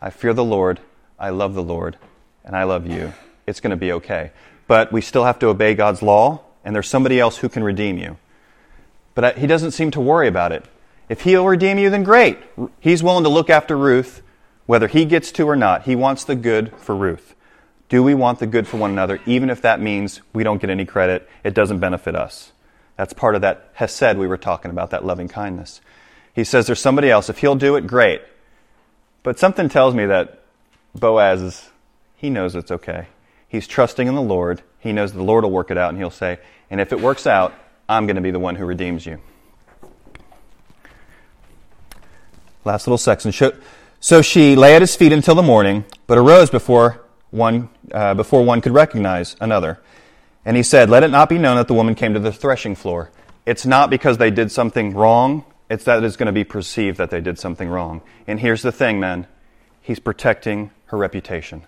I 0.00 0.10
fear 0.10 0.34
the 0.34 0.44
Lord. 0.44 0.80
I 1.16 1.30
love 1.30 1.54
the 1.54 1.62
Lord. 1.62 1.96
And 2.44 2.56
I 2.56 2.64
love 2.64 2.88
you. 2.88 3.14
It's 3.46 3.60
going 3.60 3.70
to 3.70 3.76
be 3.76 3.92
okay. 3.92 4.32
But 4.66 4.92
we 4.92 5.00
still 5.00 5.24
have 5.24 5.38
to 5.40 5.48
obey 5.48 5.74
God's 5.74 6.02
law, 6.02 6.40
and 6.64 6.74
there's 6.74 6.88
somebody 6.88 7.20
else 7.20 7.38
who 7.38 7.48
can 7.48 7.62
redeem 7.62 7.98
you. 7.98 8.16
But 9.14 9.38
he 9.38 9.46
doesn't 9.46 9.72
seem 9.72 9.90
to 9.92 10.00
worry 10.00 10.28
about 10.28 10.52
it. 10.52 10.64
If 11.08 11.22
he'll 11.22 11.46
redeem 11.46 11.78
you, 11.78 11.90
then 11.90 12.02
great. 12.02 12.38
He's 12.80 13.02
willing 13.02 13.24
to 13.24 13.30
look 13.30 13.50
after 13.50 13.76
Ruth, 13.76 14.22
whether 14.66 14.88
he 14.88 15.04
gets 15.04 15.30
to 15.32 15.48
or 15.48 15.56
not. 15.56 15.82
He 15.82 15.94
wants 15.94 16.24
the 16.24 16.34
good 16.34 16.72
for 16.78 16.96
Ruth. 16.96 17.34
Do 17.88 18.02
we 18.02 18.14
want 18.14 18.38
the 18.38 18.46
good 18.46 18.66
for 18.66 18.78
one 18.78 18.90
another, 18.90 19.20
even 19.26 19.50
if 19.50 19.60
that 19.62 19.80
means 19.80 20.22
we 20.32 20.42
don't 20.42 20.60
get 20.60 20.70
any 20.70 20.86
credit? 20.86 21.28
It 21.44 21.54
doesn't 21.54 21.78
benefit 21.80 22.16
us. 22.16 22.52
That's 22.96 23.12
part 23.12 23.34
of 23.34 23.42
that 23.42 23.70
hesed 23.74 24.16
we 24.16 24.26
were 24.26 24.38
talking 24.38 24.70
about, 24.70 24.90
that 24.90 25.04
loving 25.04 25.28
kindness. 25.28 25.80
He 26.34 26.44
says 26.44 26.66
there's 26.66 26.80
somebody 26.80 27.10
else. 27.10 27.28
If 27.28 27.38
he'll 27.38 27.54
do 27.54 27.76
it, 27.76 27.86
great. 27.86 28.22
But 29.22 29.38
something 29.38 29.68
tells 29.68 29.94
me 29.94 30.06
that 30.06 30.42
Boaz 30.94 31.42
is, 31.42 31.70
he 32.16 32.30
knows 32.30 32.54
it's 32.54 32.70
okay. 32.70 33.08
He's 33.54 33.68
trusting 33.68 34.08
in 34.08 34.16
the 34.16 34.20
Lord. 34.20 34.62
He 34.80 34.92
knows 34.92 35.12
the 35.12 35.22
Lord 35.22 35.44
will 35.44 35.52
work 35.52 35.70
it 35.70 35.78
out, 35.78 35.90
and 35.90 35.96
he'll 35.96 36.10
say, 36.10 36.40
and 36.70 36.80
if 36.80 36.92
it 36.92 37.00
works 37.00 37.24
out, 37.24 37.54
I'm 37.88 38.04
going 38.04 38.16
to 38.16 38.20
be 38.20 38.32
the 38.32 38.40
one 38.40 38.56
who 38.56 38.64
redeems 38.64 39.06
you. 39.06 39.20
Last 42.64 42.88
little 42.88 42.98
section. 42.98 43.32
So 44.00 44.22
she 44.22 44.56
lay 44.56 44.74
at 44.74 44.82
his 44.82 44.96
feet 44.96 45.12
until 45.12 45.36
the 45.36 45.42
morning, 45.44 45.84
but 46.08 46.18
arose 46.18 46.50
before 46.50 47.00
one, 47.30 47.68
uh, 47.92 48.14
before 48.14 48.42
one 48.42 48.60
could 48.60 48.74
recognize 48.74 49.36
another. 49.40 49.80
And 50.44 50.56
he 50.56 50.64
said, 50.64 50.90
Let 50.90 51.04
it 51.04 51.12
not 51.12 51.28
be 51.28 51.38
known 51.38 51.54
that 51.54 51.68
the 51.68 51.74
woman 51.74 51.94
came 51.94 52.12
to 52.14 52.18
the 52.18 52.32
threshing 52.32 52.74
floor. 52.74 53.12
It's 53.46 53.64
not 53.64 53.88
because 53.88 54.18
they 54.18 54.32
did 54.32 54.50
something 54.50 54.94
wrong, 54.94 55.44
it's 55.70 55.84
that 55.84 56.02
it's 56.02 56.16
going 56.16 56.26
to 56.26 56.32
be 56.32 56.42
perceived 56.42 56.98
that 56.98 57.10
they 57.10 57.20
did 57.20 57.38
something 57.38 57.68
wrong. 57.68 58.02
And 58.26 58.40
here's 58.40 58.62
the 58.62 58.72
thing, 58.72 58.98
men 58.98 59.28
he's 59.80 60.00
protecting 60.00 60.72
her 60.86 60.98
reputation. 60.98 61.62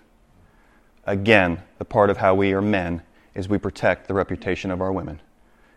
Again, 1.06 1.62
the 1.78 1.84
part 1.84 2.10
of 2.10 2.18
how 2.18 2.34
we 2.34 2.52
are 2.52 2.60
men 2.60 3.02
is 3.34 3.48
we 3.48 3.58
protect 3.58 4.08
the 4.08 4.14
reputation 4.14 4.70
of 4.70 4.80
our 4.80 4.92
women 4.92 5.20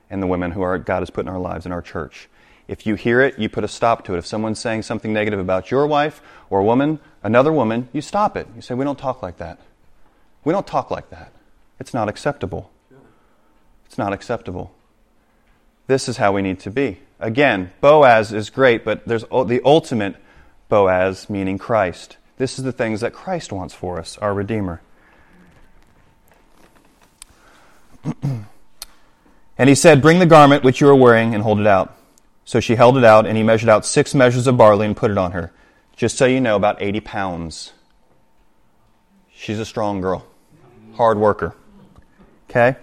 and 0.09 0.23
the 0.23 0.27
women 0.27 0.51
who 0.51 0.61
are, 0.63 0.77
God 0.77 1.01
has 1.01 1.11
put 1.11 1.25
in 1.25 1.29
our 1.29 1.39
lives 1.39 1.65
in 1.65 1.71
our 1.71 1.81
church. 1.81 2.27
If 2.67 2.85
you 2.85 2.95
hear 2.95 3.21
it, 3.21 3.37
you 3.37 3.49
put 3.49 3.63
a 3.63 3.67
stop 3.67 4.05
to 4.05 4.15
it. 4.15 4.17
If 4.17 4.25
someone's 4.25 4.59
saying 4.59 4.83
something 4.83 5.13
negative 5.13 5.39
about 5.39 5.71
your 5.71 5.87
wife 5.87 6.21
or 6.49 6.59
a 6.59 6.63
woman, 6.63 6.99
another 7.23 7.51
woman, 7.51 7.89
you 7.93 8.01
stop 8.01 8.35
it. 8.35 8.47
You 8.55 8.61
say, 8.61 8.73
We 8.75 8.85
don't 8.85 8.97
talk 8.97 9.21
like 9.21 9.37
that. 9.37 9.59
We 10.43 10.53
don't 10.53 10.67
talk 10.67 10.89
like 10.89 11.09
that. 11.09 11.31
It's 11.79 11.93
not 11.93 12.09
acceptable. 12.09 12.71
It's 13.85 13.97
not 13.97 14.13
acceptable. 14.13 14.71
This 15.87 16.07
is 16.07 16.17
how 16.17 16.33
we 16.33 16.43
need 16.43 16.59
to 16.61 16.69
be. 16.69 16.99
Again, 17.19 17.71
Boaz 17.81 18.31
is 18.31 18.49
great, 18.49 18.85
but 18.85 19.07
there's 19.07 19.23
the 19.23 19.61
ultimate 19.65 20.15
Boaz, 20.69 21.29
meaning 21.29 21.57
Christ. 21.57 22.17
This 22.37 22.59
is 22.59 22.63
the 22.63 22.71
things 22.71 23.01
that 23.01 23.13
Christ 23.13 23.51
wants 23.51 23.73
for 23.73 23.99
us, 23.99 24.17
our 24.19 24.33
Redeemer. 24.33 24.81
And 29.59 29.67
he 29.67 29.75
said, 29.75 30.01
Bring 30.01 30.19
the 30.19 30.25
garment 30.25 30.63
which 30.63 30.79
you 30.79 30.87
are 30.87 30.95
wearing 30.95 31.35
and 31.35 31.43
hold 31.43 31.59
it 31.59 31.67
out. 31.67 31.93
So 32.45 32.61
she 32.61 32.75
held 32.75 32.97
it 32.97 33.03
out, 33.03 33.27
and 33.27 33.37
he 33.37 33.43
measured 33.43 33.69
out 33.69 33.85
six 33.85 34.15
measures 34.15 34.47
of 34.47 34.57
barley 34.57 34.85
and 34.85 34.95
put 34.95 35.11
it 35.11 35.17
on 35.17 35.33
her. 35.33 35.51
Just 35.97 36.17
so 36.17 36.25
you 36.25 36.39
know, 36.39 36.55
about 36.55 36.81
80 36.81 37.01
pounds. 37.01 37.73
She's 39.31 39.59
a 39.59 39.65
strong 39.65 39.99
girl, 39.99 40.25
hard 40.95 41.17
worker. 41.17 41.55
Okay? 42.49 42.77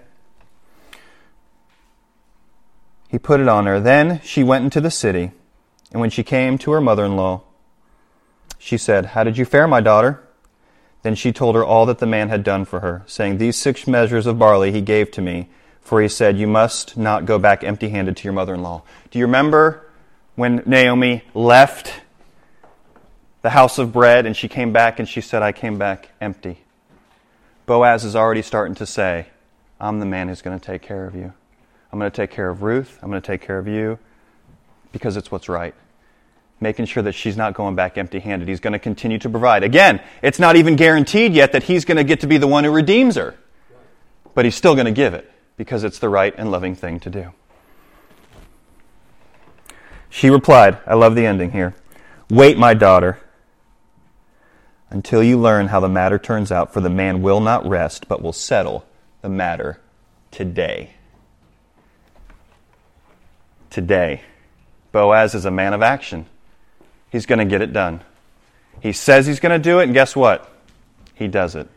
He 3.09 3.18
put 3.18 3.40
it 3.40 3.48
on 3.48 3.64
her. 3.64 3.81
Then 3.81 4.20
she 4.22 4.44
went 4.44 4.64
into 4.64 4.81
the 4.81 4.90
city, 4.90 5.33
and 5.92 6.00
when 6.00 6.11
she 6.11 6.22
came 6.22 6.59
to 6.59 6.72
her 6.72 6.81
mother 6.81 7.07
in 7.07 7.16
law, 7.16 7.42
she 8.59 8.76
said, 8.76 9.07
How 9.07 9.24
did 9.24 9.38
you 9.38 9.46
fare, 9.46 9.66
my 9.66 9.81
daughter? 9.81 10.22
Then 11.02 11.14
she 11.14 11.32
told 11.32 11.54
her 11.54 11.64
all 11.64 11.87
that 11.87 11.98
the 11.98 12.06
man 12.06 12.28
had 12.28 12.42
done 12.42 12.64
for 12.64 12.80
her, 12.80 13.02
saying, 13.06 13.38
These 13.38 13.56
six 13.56 13.87
measures 13.87 14.26
of 14.26 14.38
barley 14.38 14.72
he 14.72 14.80
gave 14.80 15.11
to 15.12 15.22
me 15.22 15.48
for 15.87 16.02
he 16.02 16.09
said, 16.09 16.37
You 16.37 16.48
must 16.48 16.96
not 16.96 17.26
go 17.26 17.38
back 17.38 17.62
empty 17.62 17.90
handed 17.90 18.16
to 18.16 18.24
your 18.24 18.32
mother 18.32 18.54
in 18.54 18.62
law. 18.62 18.82
Do 19.12 19.20
you 19.20 19.26
remember 19.26 19.88
when 20.35 20.64
Naomi 20.66 21.22
left 21.32 21.94
the 23.42 23.50
house 23.50 23.78
of 23.78 23.92
bread 23.92 24.26
and 24.26 24.37
she 24.37 24.48
came 24.48 24.72
back 24.72 24.98
and 24.98 25.09
she 25.09 25.20
said, 25.20 25.42
I 25.42 25.52
came 25.52 25.78
back 25.78 26.11
empty? 26.20 26.59
Boaz 27.66 28.04
is 28.04 28.16
already 28.16 28.42
starting 28.42 28.74
to 28.76 28.87
say, 28.87 29.28
I'm 29.80 30.00
the 30.00 30.06
man 30.06 30.28
who's 30.28 30.42
going 30.42 30.59
to 30.59 30.64
take 30.64 30.82
care 30.82 31.06
of 31.06 31.14
you. 31.14 31.32
I'm 31.92 32.00
going 32.00 32.11
to 32.11 32.16
take 32.16 32.32
care 32.32 32.48
of 32.48 32.62
Ruth. 32.62 32.98
I'm 33.00 33.09
going 33.09 33.22
to 33.22 33.26
take 33.26 33.42
care 33.42 33.59
of 33.59 33.68
you 33.68 34.00
because 34.90 35.16
it's 35.16 35.30
what's 35.30 35.48
right. 35.48 35.74
Making 36.59 36.87
sure 36.87 37.03
that 37.03 37.12
she's 37.12 37.37
not 37.37 37.55
going 37.55 37.75
back 37.75 37.99
empty 37.99 38.19
handed. 38.19 38.49
He's 38.49 38.61
going 38.61 38.73
to 38.73 38.79
continue 38.79 39.19
to 39.19 39.29
provide. 39.29 39.62
Again, 39.62 40.01
it's 40.23 40.38
not 40.38 40.57
even 40.57 40.77
guaranteed 40.77 41.35
yet 41.35 41.53
that 41.53 41.64
he's 41.64 41.85
going 41.85 41.99
to 41.99 42.05
get 42.05 42.21
to 42.21 42.27
be 42.27 42.38
the 42.38 42.47
one 42.47 42.64
who 42.64 42.71
redeems 42.71 43.16
her, 43.16 43.35
but 44.35 44.45
he's 44.45 44.55
still 44.55 44.75
going 44.75 44.87
to 44.87 44.92
give 44.92 45.12
it 45.12 45.31
because 45.57 45.85
it's 45.85 45.99
the 45.99 46.09
right 46.09 46.35
and 46.37 46.51
loving 46.51 46.75
thing 46.75 46.99
to 47.01 47.11
do. 47.11 47.33
She 50.09 50.31
replied, 50.31 50.79
I 50.87 50.95
love 50.95 51.14
the 51.14 51.27
ending 51.27 51.51
here. 51.53 51.75
Wait, 52.31 52.57
my 52.57 52.73
daughter, 52.73 53.21
until 54.88 55.23
you 55.23 55.38
learn 55.38 55.69
how 55.69 55.81
the 55.81 55.88
matter 55.88 56.19
turns 56.19 56.51
out, 56.51 56.73
for 56.73 56.81
the 56.81 56.88
man 56.88 57.21
will 57.21 57.40
not 57.40 57.69
rest, 57.69 58.09
but 58.09 58.23
will 58.23 58.33
settle 58.33 58.87
the 59.21 59.29
matter 59.29 59.81
today. 60.31 60.95
Today. 63.69 64.23
Boaz 64.92 65.35
is 65.35 65.45
a 65.45 65.51
man 65.51 65.75
of 65.75 65.83
action. 65.83 66.27
He's 67.11 67.27
going 67.27 67.38
to 67.38 67.45
get 67.45 67.62
it 67.62 67.73
done. 67.73 68.03
He 68.81 68.92
says 68.92 69.27
he's 69.27 69.40
going 69.40 69.53
to 69.53 69.62
do 69.62 69.81
it, 69.81 69.85
and 69.85 69.95
guess 69.95 70.14
what? 70.14 70.51
He 71.14 71.29
does 71.29 71.55
it. 71.55 71.69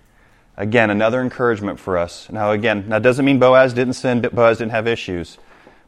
Again, 0.57 0.89
another 0.89 1.21
encouragement 1.21 1.79
for 1.79 1.97
us. 1.97 2.29
Now, 2.29 2.51
again, 2.51 2.89
that 2.89 3.01
doesn't 3.01 3.23
mean 3.23 3.39
Boaz 3.39 3.73
didn't 3.73 3.93
sin, 3.93 4.21
Boaz 4.21 4.57
didn't 4.57 4.71
have 4.71 4.87
issues. 4.87 5.37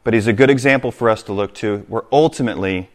But 0.04 0.14
he's 0.14 0.26
a 0.26 0.32
good 0.32 0.50
example 0.50 0.90
for 0.90 1.10
us 1.10 1.22
to 1.24 1.32
look 1.32 1.54
to, 1.56 1.80
where 1.88 2.04
ultimately 2.10 2.88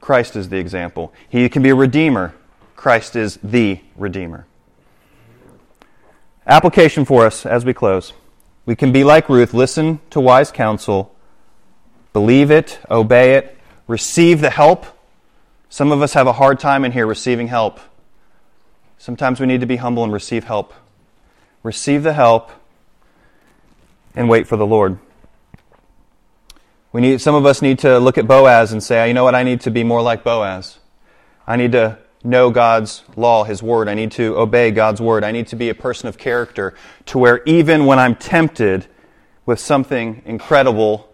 Christ 0.00 0.36
is 0.36 0.50
the 0.50 0.58
example. 0.58 1.12
He 1.28 1.48
can 1.48 1.62
be 1.62 1.70
a 1.70 1.74
redeemer. 1.74 2.34
Christ 2.76 3.16
is 3.16 3.38
the 3.42 3.80
redeemer. 3.96 4.46
Application 6.46 7.04
for 7.04 7.26
us 7.26 7.44
as 7.44 7.64
we 7.64 7.72
close. 7.72 8.12
We 8.66 8.76
can 8.76 8.92
be 8.92 9.02
like 9.02 9.28
Ruth, 9.28 9.54
listen 9.54 10.00
to 10.10 10.20
wise 10.20 10.52
counsel, 10.52 11.14
believe 12.12 12.50
it, 12.50 12.78
obey 12.90 13.34
it, 13.34 13.56
receive 13.88 14.40
the 14.40 14.50
help. 14.50 14.86
Some 15.68 15.92
of 15.92 16.02
us 16.02 16.14
have 16.14 16.26
a 16.26 16.32
hard 16.32 16.58
time 16.58 16.84
in 16.84 16.92
here 16.92 17.06
receiving 17.06 17.48
help. 17.48 17.80
Sometimes 18.98 19.40
we 19.40 19.46
need 19.46 19.60
to 19.60 19.66
be 19.66 19.76
humble 19.76 20.04
and 20.04 20.12
receive 20.12 20.44
help 20.44 20.72
receive 21.66 22.04
the 22.04 22.12
help, 22.12 22.52
and 24.14 24.28
wait 24.28 24.46
for 24.46 24.56
the 24.56 24.64
Lord. 24.64 24.98
We 26.92 27.00
need, 27.00 27.20
some 27.20 27.34
of 27.34 27.44
us 27.44 27.60
need 27.60 27.80
to 27.80 27.98
look 27.98 28.16
at 28.16 28.28
Boaz 28.28 28.72
and 28.72 28.82
say, 28.82 29.08
you 29.08 29.14
know 29.14 29.24
what, 29.24 29.34
I 29.34 29.42
need 29.42 29.62
to 29.62 29.70
be 29.72 29.82
more 29.82 30.00
like 30.00 30.22
Boaz. 30.22 30.78
I 31.44 31.56
need 31.56 31.72
to 31.72 31.98
know 32.22 32.50
God's 32.50 33.02
law, 33.16 33.42
His 33.42 33.64
word. 33.64 33.88
I 33.88 33.94
need 33.94 34.12
to 34.12 34.38
obey 34.38 34.70
God's 34.70 35.00
word. 35.00 35.24
I 35.24 35.32
need 35.32 35.48
to 35.48 35.56
be 35.56 35.68
a 35.68 35.74
person 35.74 36.08
of 36.08 36.16
character 36.16 36.74
to 37.06 37.18
where 37.18 37.42
even 37.44 37.84
when 37.84 37.98
I'm 37.98 38.14
tempted 38.14 38.86
with 39.44 39.58
something 39.58 40.22
incredible, 40.24 41.12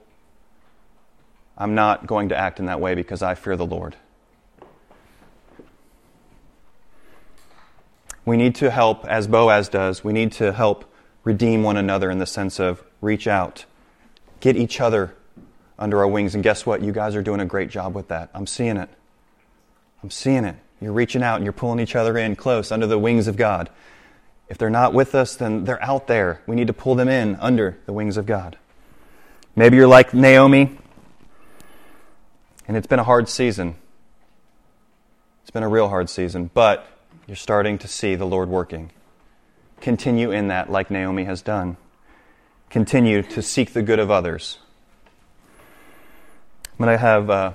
I'm 1.56 1.74
not 1.74 2.06
going 2.06 2.28
to 2.28 2.36
act 2.36 2.60
in 2.60 2.66
that 2.66 2.78
way 2.78 2.94
because 2.94 3.22
I 3.22 3.34
fear 3.34 3.56
the 3.56 3.66
Lord. 3.66 3.96
We 8.24 8.36
need 8.36 8.54
to 8.56 8.70
help, 8.70 9.04
as 9.06 9.26
Boaz 9.26 9.68
does, 9.68 10.04
we 10.04 10.12
need 10.12 10.32
to 10.32 10.52
help 10.52 10.84
redeem 11.24 11.62
one 11.62 11.76
another 11.76 12.10
in 12.10 12.18
the 12.18 12.26
sense 12.26 12.60
of 12.60 12.82
reach 13.00 13.26
out, 13.26 13.64
get 14.40 14.56
each 14.56 14.80
other 14.80 15.14
under 15.78 15.98
our 15.98 16.08
wings. 16.08 16.34
And 16.34 16.44
guess 16.44 16.64
what? 16.64 16.82
You 16.82 16.92
guys 16.92 17.16
are 17.16 17.22
doing 17.22 17.40
a 17.40 17.46
great 17.46 17.68
job 17.68 17.94
with 17.94 18.08
that. 18.08 18.30
I'm 18.34 18.46
seeing 18.46 18.76
it. 18.76 18.88
I'm 20.02 20.10
seeing 20.10 20.44
it. 20.44 20.56
You're 20.80 20.92
reaching 20.92 21.22
out 21.22 21.36
and 21.36 21.44
you're 21.44 21.52
pulling 21.52 21.80
each 21.80 21.94
other 21.94 22.16
in 22.18 22.36
close 22.36 22.72
under 22.72 22.86
the 22.86 22.98
wings 22.98 23.28
of 23.28 23.36
God. 23.36 23.70
If 24.48 24.58
they're 24.58 24.70
not 24.70 24.92
with 24.92 25.14
us, 25.14 25.36
then 25.36 25.64
they're 25.64 25.82
out 25.82 26.08
there. 26.08 26.42
We 26.46 26.56
need 26.56 26.66
to 26.66 26.72
pull 26.72 26.94
them 26.94 27.08
in 27.08 27.36
under 27.36 27.78
the 27.86 27.92
wings 27.92 28.16
of 28.16 28.26
God. 28.26 28.58
Maybe 29.54 29.76
you're 29.76 29.86
like 29.86 30.12
Naomi, 30.12 30.78
and 32.66 32.76
it's 32.76 32.86
been 32.86 32.98
a 32.98 33.04
hard 33.04 33.28
season. 33.28 33.76
It's 35.42 35.50
been 35.50 35.62
a 35.62 35.68
real 35.68 35.88
hard 35.88 36.08
season, 36.08 36.50
but 36.52 36.86
you're 37.26 37.36
starting 37.36 37.78
to 37.78 37.88
see 37.88 38.14
the 38.14 38.26
Lord 38.26 38.48
working. 38.48 38.90
Continue 39.80 40.30
in 40.30 40.48
that 40.48 40.70
like 40.70 40.90
Naomi 40.90 41.24
has 41.24 41.42
done. 41.42 41.76
continue 42.72 43.20
to 43.20 43.42
seek 43.42 43.74
the 43.74 43.82
good 43.82 43.98
of 43.98 44.10
others. 44.10 44.58
I'm 46.72 46.86
going 46.86 46.96
to 46.96 46.98
have 46.98 47.28
uh, 47.28 47.52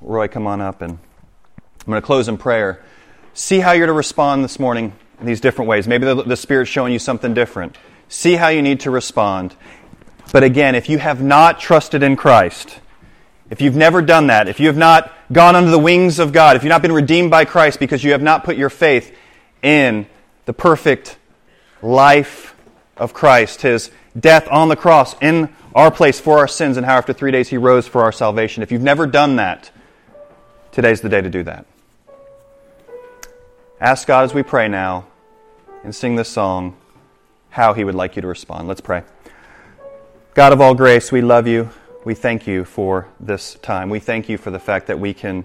Roy 0.00 0.26
come 0.26 0.48
on 0.48 0.60
up 0.60 0.82
and 0.82 0.92
I'm 0.92 1.86
going 1.86 2.02
to 2.02 2.04
close 2.04 2.26
in 2.26 2.36
prayer. 2.36 2.82
See 3.32 3.60
how 3.60 3.70
you're 3.72 3.86
to 3.86 3.92
respond 3.92 4.42
this 4.42 4.58
morning 4.58 4.92
in 5.20 5.26
these 5.26 5.40
different 5.40 5.68
ways. 5.68 5.86
Maybe 5.86 6.04
the, 6.04 6.20
the 6.24 6.36
Spirit's 6.36 6.68
showing 6.68 6.92
you 6.92 6.98
something 6.98 7.32
different. 7.32 7.78
See 8.08 8.34
how 8.34 8.48
you 8.48 8.60
need 8.60 8.80
to 8.80 8.90
respond. 8.90 9.54
But 10.32 10.42
again, 10.42 10.74
if 10.74 10.88
you 10.88 10.98
have 10.98 11.22
not 11.22 11.60
trusted 11.60 12.02
in 12.02 12.16
Christ, 12.16 12.80
if 13.50 13.60
you've 13.60 13.76
never 13.76 14.02
done 14.02 14.26
that, 14.26 14.48
if 14.48 14.58
you 14.58 14.66
have 14.66 14.76
not 14.76 15.12
gone 15.32 15.54
under 15.54 15.70
the 15.70 15.78
wings 15.78 16.18
of 16.18 16.32
God, 16.32 16.56
if 16.56 16.62
you've 16.62 16.70
not 16.70 16.82
been 16.82 16.92
redeemed 16.92 17.30
by 17.30 17.44
Christ 17.44 17.78
because 17.78 18.02
you 18.02 18.12
have 18.12 18.22
not 18.22 18.44
put 18.44 18.56
your 18.56 18.70
faith 18.70 19.16
in 19.62 20.06
the 20.46 20.52
perfect 20.52 21.16
life 21.82 22.54
of 22.96 23.14
Christ, 23.14 23.62
His 23.62 23.90
death 24.18 24.48
on 24.50 24.68
the 24.68 24.76
cross 24.76 25.14
in 25.20 25.54
our 25.74 25.90
place 25.90 26.18
for 26.18 26.38
our 26.38 26.48
sins, 26.48 26.76
and 26.76 26.86
how 26.86 26.96
after 26.96 27.12
three 27.12 27.30
days 27.30 27.48
He 27.48 27.56
rose 27.56 27.86
for 27.86 28.02
our 28.02 28.12
salvation, 28.12 28.62
if 28.62 28.72
you've 28.72 28.82
never 28.82 29.06
done 29.06 29.36
that, 29.36 29.70
today's 30.72 31.00
the 31.00 31.08
day 31.08 31.20
to 31.20 31.30
do 31.30 31.42
that. 31.44 31.66
Ask 33.80 34.08
God 34.08 34.24
as 34.24 34.34
we 34.34 34.42
pray 34.42 34.68
now 34.68 35.06
and 35.84 35.94
sing 35.94 36.16
this 36.16 36.28
song 36.28 36.76
how 37.50 37.74
He 37.74 37.84
would 37.84 37.94
like 37.94 38.16
you 38.16 38.22
to 38.22 38.28
respond. 38.28 38.66
Let's 38.66 38.80
pray. 38.80 39.02
God 40.34 40.52
of 40.52 40.60
all 40.60 40.74
grace, 40.74 41.12
we 41.12 41.20
love 41.20 41.46
you 41.46 41.70
we 42.06 42.14
thank 42.14 42.46
you 42.46 42.64
for 42.64 43.08
this 43.18 43.56
time. 43.62 43.90
We 43.90 43.98
thank 43.98 44.28
you 44.28 44.38
for 44.38 44.52
the 44.52 44.60
fact 44.60 44.86
that 44.86 45.00
we 45.00 45.12
can 45.12 45.44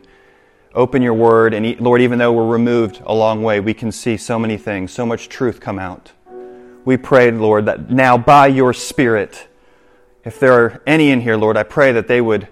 open 0.75 1.01
your 1.01 1.15
word, 1.15 1.55
and 1.55 1.81
Lord, 1.81 2.01
even 2.01 2.19
though 2.19 2.31
we're 2.31 2.45
removed 2.45 3.01
a 3.03 3.15
long 3.15 3.41
way, 3.41 3.59
we 3.59 3.73
can 3.73 3.91
see 3.91 4.15
so 4.15 4.37
many 4.37 4.57
things, 4.57 4.91
so 4.91 5.03
much 5.03 5.27
truth 5.27 5.59
come 5.59 5.79
out. 5.79 6.11
We 6.85 6.97
pray, 6.97 7.31
Lord, 7.31 7.65
that 7.65 7.89
now 7.89 8.15
by 8.15 8.45
your 8.45 8.73
Spirit, 8.73 9.47
if 10.23 10.39
there 10.39 10.53
are 10.53 10.83
any 10.85 11.09
in 11.09 11.21
here, 11.21 11.35
Lord, 11.35 11.57
I 11.57 11.63
pray 11.63 11.93
that 11.93 12.07
they 12.07 12.21
would 12.21 12.47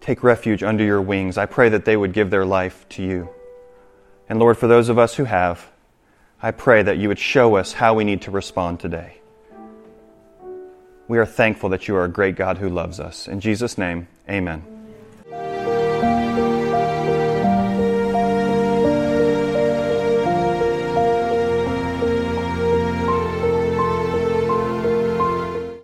take 0.00 0.24
refuge 0.24 0.64
under 0.64 0.82
your 0.82 1.00
wings. 1.00 1.38
I 1.38 1.46
pray 1.46 1.68
that 1.68 1.84
they 1.84 1.96
would 1.96 2.12
give 2.12 2.30
their 2.30 2.44
life 2.44 2.84
to 2.88 3.04
you. 3.04 3.28
And 4.28 4.40
Lord, 4.40 4.58
for 4.58 4.66
those 4.66 4.88
of 4.88 4.98
us 4.98 5.14
who 5.14 5.26
have, 5.26 5.70
I 6.42 6.50
pray 6.50 6.82
that 6.82 6.98
you 6.98 7.06
would 7.06 7.20
show 7.20 7.54
us 7.54 7.74
how 7.74 7.94
we 7.94 8.02
need 8.02 8.22
to 8.22 8.32
respond 8.32 8.80
today. 8.80 9.17
We 11.08 11.18
are 11.18 11.26
thankful 11.26 11.70
that 11.70 11.88
you 11.88 11.96
are 11.96 12.04
a 12.04 12.08
great 12.08 12.36
God 12.36 12.58
who 12.58 12.68
loves 12.68 13.00
us. 13.00 13.26
In 13.26 13.40
Jesus' 13.40 13.78
name, 13.78 14.08
amen. 14.28 14.77